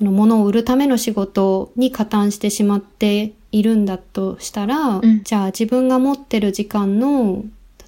[0.00, 5.22] この物を売るための仕事に加担してしまっているんだとしたら、ん。
[5.22, 7.44] じゃあ自分が持ってる時間の、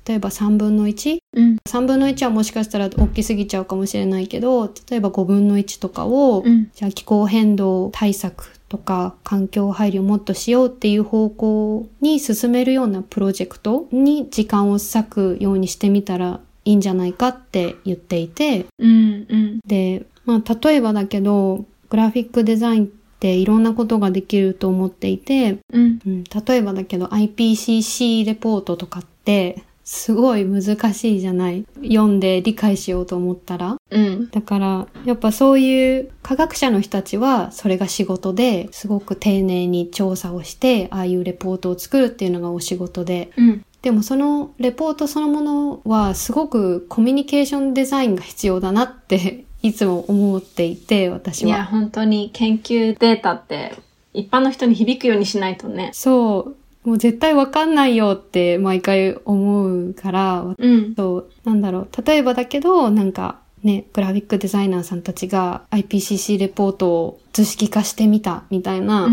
[0.06, 1.18] 例えば3分の 1?
[1.34, 1.56] うん。
[1.68, 6.70] 3分の1はもしかしたら大きすぎちゃうかもしれないけど、例えば5分の1とかを、うん。
[6.74, 19.26] じゃあ気候変動対策とか環境配慮をもっとしようっていう方向に進めるようなプロジェクトに時間を割くようにしてみたらいいんじゃないかって言っていて、うん。
[19.28, 19.60] うん。
[19.66, 22.88] で、まあ例えばだけど、グラフィックデザインっ
[23.20, 25.98] ていろんなことができると思っていて、うん。
[26.06, 29.62] うん、例えばだけど IPCC レポートとかって
[29.92, 31.66] すごい難しいじゃない？
[31.82, 33.76] 読んで理解しようと思ったら。
[33.90, 34.30] うん。
[34.30, 43.32] だから、やっぱそういう科学者の人たちは、それが仕事ですごく丁寧に調査をして、ああいうレポートを作るっていうのがお仕事で。
[43.36, 43.64] うん。
[43.82, 51.48] でもそのレポートそのものはすごくコミュニケーションデザインが必要だなって いつも思っていて、私は。
[51.48, 53.74] いや、本当に研究データって
[54.14, 55.90] 一般の人に響くようにしないとね。
[55.94, 56.56] そう。
[56.84, 60.94] もう絶対わかんないよって毎回思うから、うん。
[60.96, 61.88] そう、なんだろう。
[62.04, 69.10] 例えばだけど、なんかね、グラフィックデザイナーさんたちが IPCC レポートを図式化してみたみたいな、う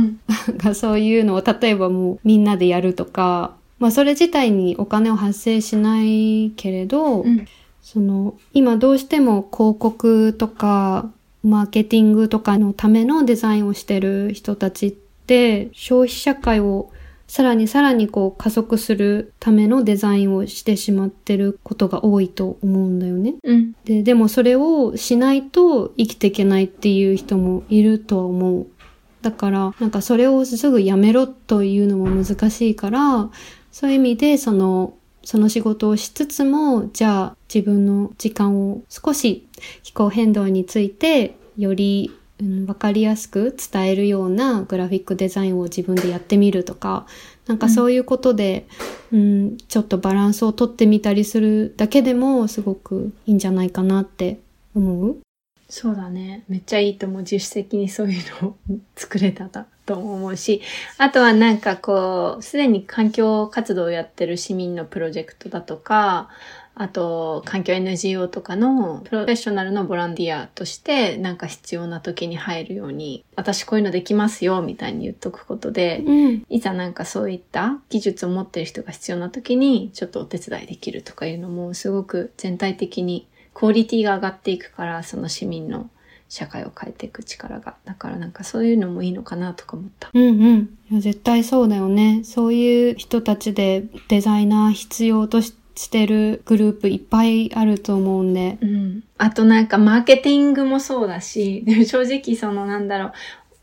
[0.70, 7.46] ん、そういうのを例えばもうみんなでやるとか、まあそれ自体にお金を発生しないけれど、うん、
[7.82, 11.10] その今どうしても広告とか
[11.44, 16.90] マーケティングとかのためのデザインをしてる人たちって消費社会を
[17.28, 23.36] さらにさらにこう加速するためのデザインをしてしまってることが多いと思うんだよね。
[23.44, 28.68] うん、ででもそれをしないと生きていけないっていう人もいるとは思う。
[29.22, 33.30] だからなんかそれをすぐやめろというのも難しいから
[33.72, 39.46] そういう意味でそのその仕事をしつつもじゃあ自分の時間を少し
[39.84, 47.08] 気候変動についてよりうん、分かりやすく伝えるようなグラフィックデザインを自分でやってみるとか、
[47.48, 48.68] なんかそういうことで、
[49.12, 54.40] うん、うん、ちょっとバランスをとってみたりするだけでもすごくいいんじゃないかなって
[54.76, 55.18] 思う
[55.70, 56.44] そうだね。
[56.48, 57.22] めっちゃいいと思う。
[57.22, 58.56] 自主的にそういうのを
[58.96, 59.50] 作れた
[59.86, 60.62] と思うし、
[60.98, 66.30] あとはなんかこう、すでに環境活動をやってる市民のプロジェクトだとか、
[66.80, 85.90] あと、環境 NGO とかのプロフェッショナルのボランティアとして、なんか必要な時に入るように、私こういうのできますよ、みたいに言っとくことで、うん、いざなんかそういった技術を持ってる人が必要な時に、ちょっとお手伝いできるとかいうのも、すごく全体的にクオリティが上がっていくから、その市民の
[86.30, 87.76] 社会を変えていく力が。
[87.86, 90.10] だからなんかそういうのもいいのかなとか思った。
[90.14, 90.70] うんうん。
[90.92, 92.22] いや絶対そうだよね。
[92.24, 98.58] そういう人たちでデザイナー必要として、してるグループいっぱいあると思うんで。
[98.62, 99.04] うん。
[99.18, 103.12] あとなんかマーケティングもそうだし、でも正直そのなんだろ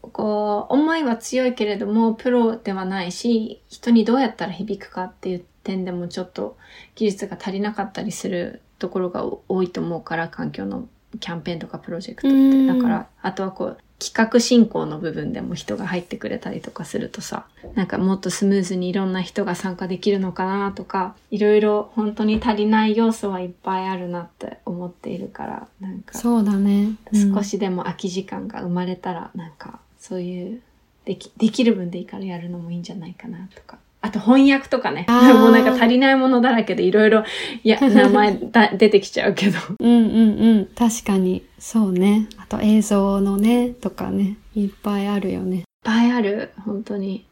[0.03, 6.57] う、こう、思いは強いけれども、プロではないし、人にどうやったら響くかっていう点でもちょっと
[6.95, 10.89] 技術が足りなかったりするところが多いと思うから、環境の
[11.21, 12.67] キャンペーンとかプロジェクトって。
[12.67, 26.19] だから、あとはこう、企画進行の部分でも人が入ってくれたりとかするとさ、なんかもっとスムーズにいろんな人が参加できるのかなとか、いろいろ本当に足りない要素はいっぱいあるなって思っているから、なんか。
[26.19, 26.93] そうだね。
[27.13, 30.61] うん、少しでも空き時間が生まれたら、なんか、そういう、
[31.05, 35.07] でき、できる分でいいからやるのもいいんじゃないかなとかあと翻訳とかね。
[35.09, 37.25] もうなんか足りないものだらけでいろいろ、
[37.63, 39.59] いや、 名前だ出てきちゃうけど。
[39.81, 40.67] うんうんうん。
[40.67, 41.43] 確かに。
[41.59, 42.29] そうね。
[42.45, 44.37] あと映像のね、とかね。
[44.55, 45.57] いっぱいあるよね。
[45.57, 46.53] いっぱいある。
[46.63, 47.25] 本当に。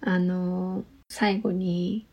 [0.00, 2.06] あの、最後に、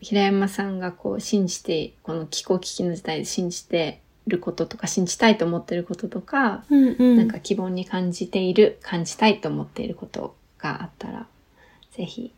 [0.00, 11.26] 平山さんがこう信じて、この気候危機の時代で信じてることとか、信じたいと思ってることとか、うんうん、なんか希望に感じている、感じたいと思っていることがあったら、
[11.92, 12.32] ぜひ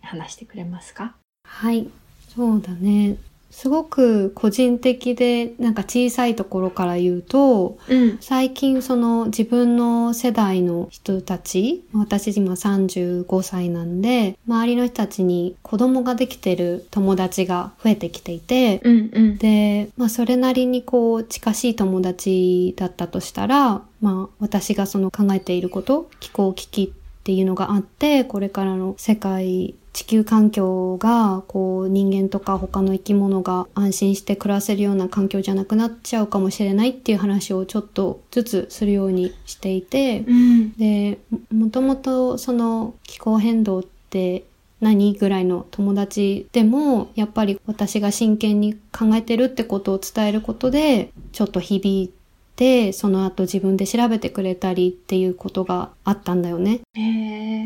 [0.00, 1.16] 話してくれますか？
[1.44, 1.88] はい、
[2.28, 3.16] そうだね。
[3.52, 41.18] すごく個人的でなんか小さいところから言うと、うん、最近その自分の世代の人たち私今35歳なんで周りの人たちに子供ができてる友達が増えてきていて、うんうん、で、まあ、それなりにこう近しい友達だったとしたら、まあ、私がその考えていること気候危機っていうのがあって、これからの世界、地球環境が、こう、人間とか他の生き物が安心して暮らせるような環境じゃなくなっちゃうかもしれないっていう話をちょっとずつするようにしていて、うん、で、
[41.52, 44.44] もともとその気候変動って
[44.80, 52.21] 何ぐらいの友達でもやっぱり私が真剣に考えてるってことを伝えることでちょっと響いて
[52.56, 56.80] で、その後自分で調べてくれたりっていうことがあったんだよね。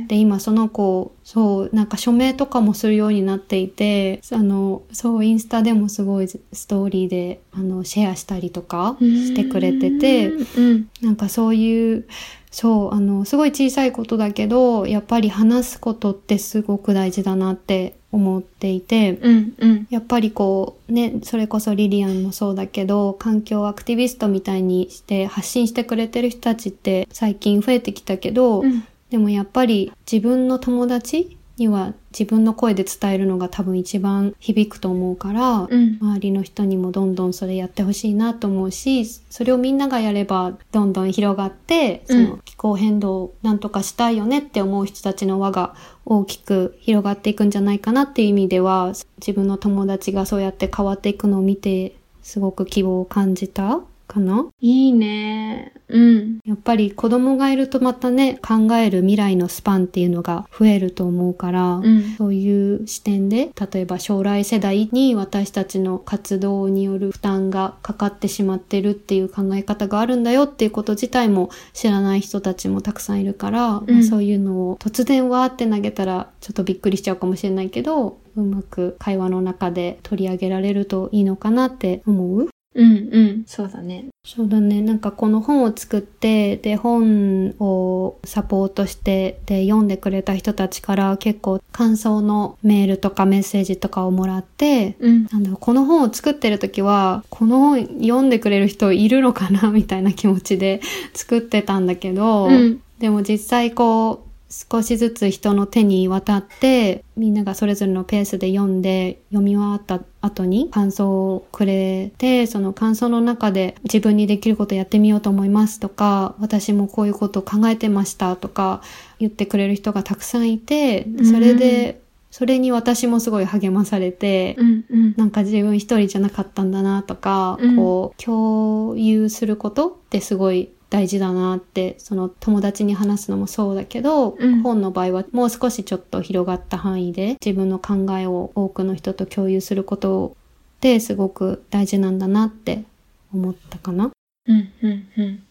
[0.09, 12.07] で、今その子、そう、なんか署名とかもするようになっていて、あの、そう、インスタでもすごいストーリーで、あの、シェアしたりとかしてくれてて、うん、なんかそういう、
[12.53, 35.99] そう、あの、すごい小さいことだけど、やっぱり話すことってすごく大事だなって思っていて、うんうん、やっぱりこうねそれこそリリアンもそうだけど環境アクティビストみたいにして発信してくれてる人たちって最近増えてきたけど、うん、でもやっぱり自分の友達には自分の声で伝えるのが多分一番響くと思うから、うん。
[36.01, 54.47] 周りの人にもどんどんそれやってほしいなと思うし、それをみんながやればどんどん広がって、その気候変動をなんとかしたいよねって思う人たちの輪が大きく広がっていくんじゃないかなっていう意味では、自分の友達がそうやって変わっていくのを見て、すごく希望を感じたかな？
[54.61, 55.73] いいね。
[55.89, 56.39] うん。
[56.45, 62.15] やっぱり子供がいるとまたね、考える未来のスパンっていうのが増えると思うから、うん。
[62.17, 82.49] そういう視点で、例えば将来世代に私たちの活動による負担がかかってしまってるっていう考え方があるんだよっていうこと自体も知らない人たちもたくさんいるから、うんそういうのを突然わーって投げたらちょっとびっくりしちゃうかもしれないけど、うまく会話の中で取り上げられるといいのかなって思う？
[82.77, 83.45] うんうん。
[83.47, 84.07] そうだね。
[84.25, 84.83] そうだね。
[84.83, 95.27] なんかこの本を作って、で、本をサポートして、で、読んでくれた人たちから結構感想のメールとかメッセージとかをもらって、うん。
[95.33, 99.71] なんだろう、この本を作ってる時は、この本読んでくれる人いるのかな？
[99.71, 100.81] みたいな気持ちで
[101.15, 102.83] 作ってたんだけど、うん。
[102.99, 104.19] でも実際こう、
[104.49, 118.83] 少しずつ人の手に渡って、みんながそれぞれのペースで読んで、読み終わった後に感想をくれて、その感想の中で自分にできることやってみようと思いますとか、私もこういうことを考えてましたとか
[119.19, 125.15] 言ってくれる人がたくさんいて、それで、それに私もすごい励まされて、うんうん。
[125.17, 140.37] なんか自分一人じゃなかったんだなとか、うんこう、共有することってすごい大事だなって、その友達に話すのもそうだけど、うん本の場合はもう少しちょっと広がった範囲で自分の考えを多くの人と共有すること
[140.77, 142.85] ってすごく大事なんだなって
[143.33, 144.11] 思ったかな。
[144.49, 145.43] うんうんうん。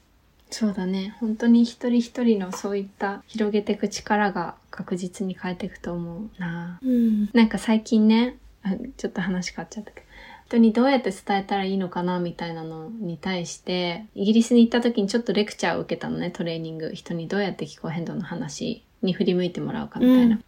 [0.50, 1.16] そうだね。
[1.20, 6.80] 本当に一人一人のそういった広げていく力が確実に変えていくと思うな。
[6.82, 7.30] うん。
[7.34, 10.05] なんか最近ね、あちょっと話変わっちゃったけど、
[10.48, 16.92] 人にどうやって伝えたらいいのかなみたいなのに対して、イギリスに行った時にちょっとレクチャーを受けたのね、トレーニング。
[16.94, 20.36] 人にどうやって気候変動の話に振り向いてもらうかみたいな。
[20.36, 20.46] うん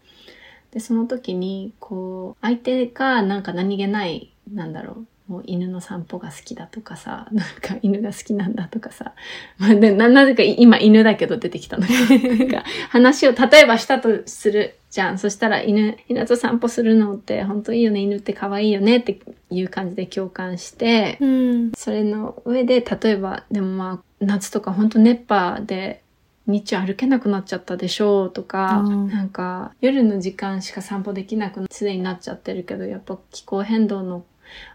[0.71, 9.13] で、その時に、こう、相手がなんか何気ない、なんだろう、もう犬の散歩が好きだとかさ、 なんか犬が好きなんだとかさ、
[9.57, 11.91] まあ、でな、なぜか今犬だけど出てきたのよ。
[12.37, 15.17] なんか話を例えばしたとするじゃん。
[15.17, 19.19] そしたら犬、犬と散歩するのって本当いいよね、犬って可愛いよねって
[19.49, 21.71] いう感じで共感して、うん。
[21.75, 26.01] それの上で、例えば、でもまあ、夏とか本当熱波で、
[26.47, 34.23] 日中歩けなくなっちゃったでしょうとか、うんなんか夜の時間しか散歩できなくすでになっちゃってるけど、やっぱ気候変動の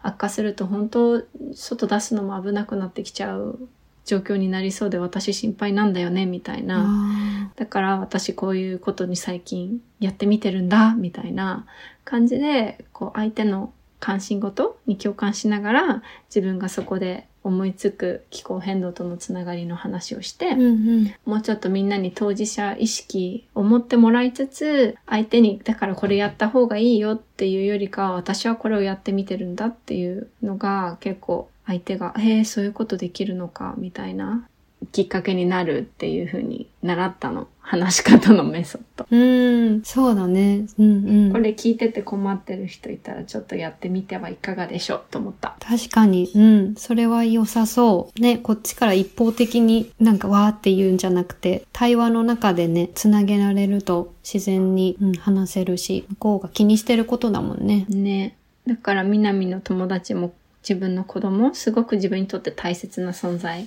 [0.03, 1.23] 悪化すると本当
[1.55, 3.69] 外出すのも危なくなってきちゃう
[4.05, 6.87] 状況になりそうで私心配なんだよねみたいな。
[6.87, 11.67] あだから私こういうことに最近やってみてるんだみたいな
[12.05, 20.67] 感じでこう相手の関心事に共感しながら自分がそこで思いつく気候変動とのつながりの話をして、ーうんう
[21.01, 21.15] ん。
[21.25, 34.47] もうちょっとみんなに当事者意識を持ってもらいつつ相手にだからこれやった方がいいよっていうよりかは私はこれをやってみてるんだっていうのが結構相手が「へえそういうことできるのか」みたいな
[34.91, 39.07] きっかけになるっていう風に習ったの話し方のメソッド。
[39.11, 40.67] うん、そうだね。
[40.79, 41.33] うんうん。
[41.33, 45.57] これ聞いてて困ってる人いたらちょっとやってみてはいかがでしょうと思った。
[45.61, 46.75] 確かに、うん。
[46.75, 48.21] それは良さそう。
[48.21, 57.87] ね、こっちから一方的になんかわーって言うんじゃなくて、対話の中でね、つなげられると自然に、うん、話せるし、向こうが気にしてることだもんね。
[57.89, 58.37] ね。
[58.67, 63.67] だから南の友達も自分の子供、すごく自分にとって大切な存在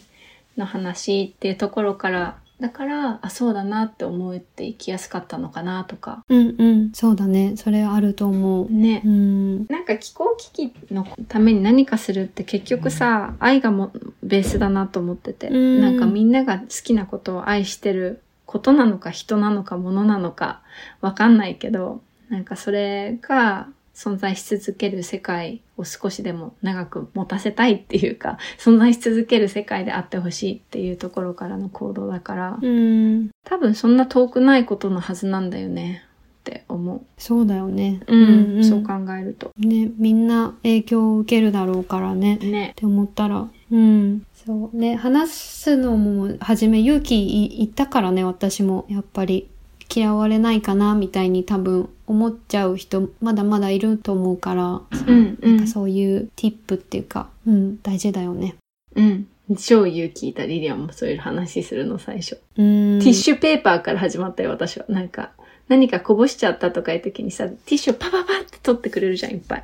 [0.58, 6.24] の話っていうところから、だから、あ、そうだなって思っていきやすかったのかなとか。
[6.30, 6.92] うんうん。
[6.94, 7.58] そうだね。
[7.58, 8.72] それあると思う。
[8.72, 9.10] ねう。
[9.10, 9.66] ん。
[9.68, 13.92] なんか気候危機のために何かするって結局さ、愛がも
[14.24, 20.62] ベースだなと思ってて、うんなんかみんなが好きなことを愛してることなのか人なのか物なのか
[21.02, 33.30] わかんないけど、なんかそれが存在し続ける世界を少しでも長く持たせたいっていうか、存在し続ける世界であってほしいっていうところからの行動だから、うん。
[33.46, 36.04] 多分そんな遠くないことのはずなんだよね
[36.42, 37.02] って思う。
[37.18, 38.02] そうだよね。
[38.08, 39.52] うん、そう考えると。
[39.58, 42.36] ね、みんな影響を受けるだろうからね。
[42.38, 42.76] ねっ。
[42.76, 44.26] て思ったら、うん。
[44.46, 48.86] そうね、話すのも、はじめ勇気いいったからね、私も。
[48.90, 49.48] やっぱり、
[49.94, 55.68] 嫌われないかな、みたいに多分思っちゃう人、まだまだいると思うから、うん、うんなんか。
[55.68, 58.56] そういうティップっていうか、うん、大事だよね。
[58.96, 59.28] うん。
[59.60, 62.40] 超勇気いたリリアンもそういう話するの最初。
[62.58, 63.00] うん。
[63.00, 64.86] ティッシュペーパーから始まったよ、私は。
[64.90, 65.32] なんか、
[65.68, 69.64] 何かこぼしちゃったとかいう時にさ、ティッシュをパパパって取ってくれるじゃん、いっぱい。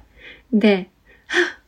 [0.53, 0.89] で、
[1.27, 1.60] は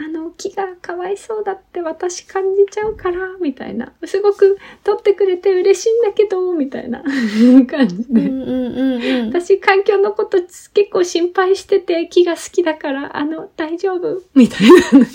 [0.00, 3.92] あの木がかわいそうだって私感じちゃうから、みたいな。
[4.04, 7.02] すごく取ってくれて嬉しいんだけど、みたいな
[7.66, 8.20] 感じで。
[8.20, 9.26] うんうんうんうん。
[9.28, 14.22] 私環境のこと結構心配してて木が好きだから、あの、大丈夫？
[14.34, 15.10] みたいななんか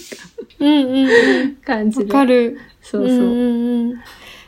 [0.59, 1.55] うんうんうん。
[1.63, 2.05] 感じで。
[2.05, 2.59] わかる。
[2.81, 3.17] そうそう。
[3.17, 4.01] んうんうん。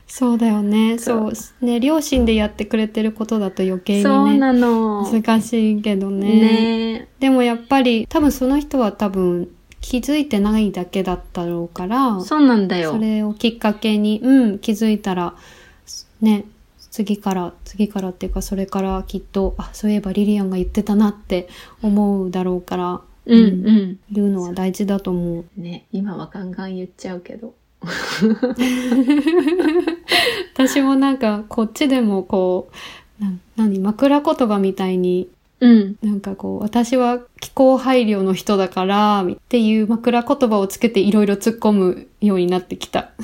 [0.05, 0.97] そうだよね。
[0.97, 1.31] そそう
[1.61, 1.65] う。
[1.65, 5.09] ね、両親でやってくれてることだと余計そうにね、なの。
[5.09, 6.27] 難しいけどね。
[6.27, 9.49] ねでもやっぱり、多分その人は多分
[9.87, 12.93] 気づいてないだけだったろうから、そうなんだよ。
[12.93, 15.35] それをきっかけに、うん、気づいたら、
[16.21, 16.45] ね、
[16.89, 21.47] 次から、次からっていうか、それからきっと、あ、そういえばリリアンが言ってたなって
[21.83, 23.99] 思うだろうから、うんうん。
[24.11, 25.45] 言うのは大事だと思う。
[25.55, 27.53] ね、今はガンガン言っちゃうけど。
[30.55, 32.69] 私もなんか、こっちでもこ
[33.21, 35.29] う、な何、枕言葉みたいに、
[35.61, 35.95] うん。
[36.03, 43.11] なんかこう、私は気候配慮の人だから、っていう枕言葉をつけていろいろ突っ込むようになってきた。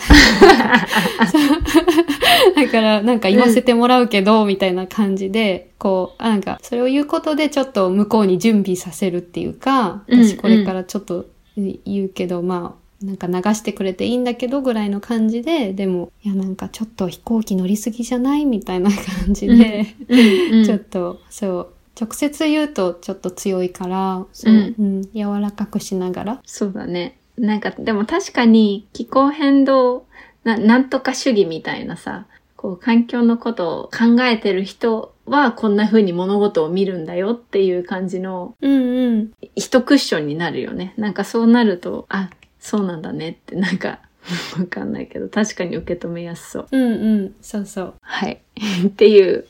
[2.55, 11.25] だから、なんか言わせてもらうけど、みたいな感じで、こう、あなんか、それを言うことでちょっと向こうに準備させるっていうか、うん私これからちょっと
[11.57, 18.45] 言うけど、まあ、なんか流してくれていいんだけどぐらいの感じで、でも、いやなんかちょっと飛行機乗りすぎじゃない？
[18.45, 20.15] みたいな感じで、う
[20.55, 21.67] んうんちょっと、そう、
[22.00, 26.42] 直接言うとちょっと強いから、そう、うんうん、柔らかくしながら。
[26.46, 27.18] そうだね。
[27.38, 30.06] なんか、でも確かに気候変動
[30.44, 32.26] な、なんとか主義みたいなさ、
[32.56, 39.32] こう環境のことを考えてる人はこんな風に物事を見るんだよっていう感じのうんうん。
[39.56, 40.94] 一クッションになるよね。
[40.98, 42.30] なんかそうなると、あ、
[42.60, 44.00] そうなんだねってなんか
[44.60, 46.68] わかんないけど確かに受け止めやすそう。
[46.72, 47.36] うんうん。
[47.42, 47.94] そうそう。
[48.02, 48.42] はい。
[48.86, 49.48] っていう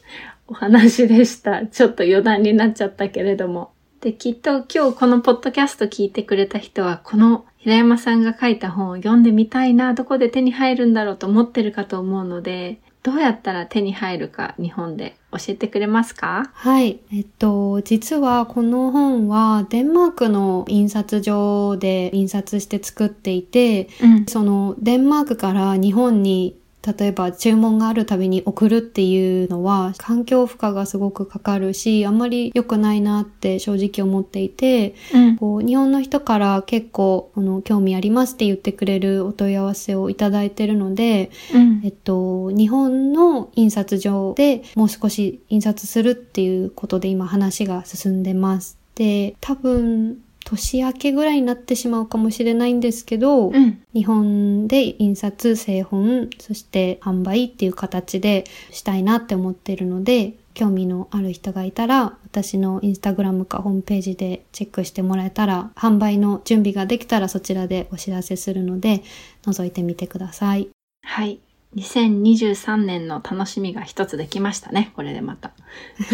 [0.51, 1.65] お話でした。
[1.65, 3.71] ちょっと余談になっちゃったけれども。
[4.01, 16.51] で、きっと今日このポッドキャスト聞いてくれた人は、この平山さんが書いた本を読んでみたいな、どこで手に入るんだろうと思ってるかと思うので、どうやったら手に入るか日本で教えてくれますか？
[16.53, 16.99] はい。
[17.11, 24.25] えっと、実はこの本はデンマークの印刷所で印刷して作っていて、うん。
[24.27, 35.37] そのデンマークから日本に例えば注文があるたびに送るっていうのは環境負荷がすごくかかるし、あんまり良くないなって正直思っていて、うん。
[35.37, 48.77] こう日本の人から結構この興味ありますって言ってくれるお問い合わせをいただいてるので、うんえっと、日本の印刷所でもう少し印刷するっていうことで今話が進んでます。
[48.95, 50.17] で、多分
[50.51, 53.81] 年明けぐらいになってしまうかもしれないんですけど、うん。
[53.93, 69.03] 日本で印刷、製本、そして販売っていう形でしたいなって思っているので、興味のある人がいたら、私のインスタグラムかホームページでチェックしてもらえたら、販売の準備ができたらそちらでお知らせするので、
[69.43, 70.67] 覗いてみてください。
[71.03, 71.39] はい。
[71.75, 74.91] 2023年の楽しみが一つできましたね。
[74.95, 75.51] これでまた。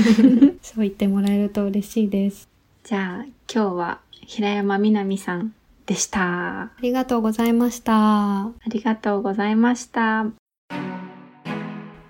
[0.61, 2.47] そう言ってもらえると嬉しいです。
[2.83, 5.53] じゃあ、今日は平山みなみさん
[5.85, 6.63] でした。
[6.63, 7.93] ありがとうございました。
[7.93, 10.25] ありがとうございました。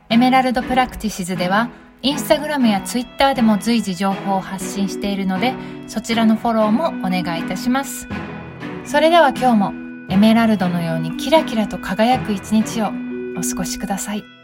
[0.10, 1.70] エメラルドプラクティシズでは
[2.02, 5.54] インスタグラムやツイッターでも随時情報を発信しているので
[5.88, 8.08] そちらのフォローもお願いいたします
[8.86, 9.74] それでは今日も
[10.10, 12.88] エメラルドのようにキラキラと輝く一日を
[13.38, 14.37] お過ごしください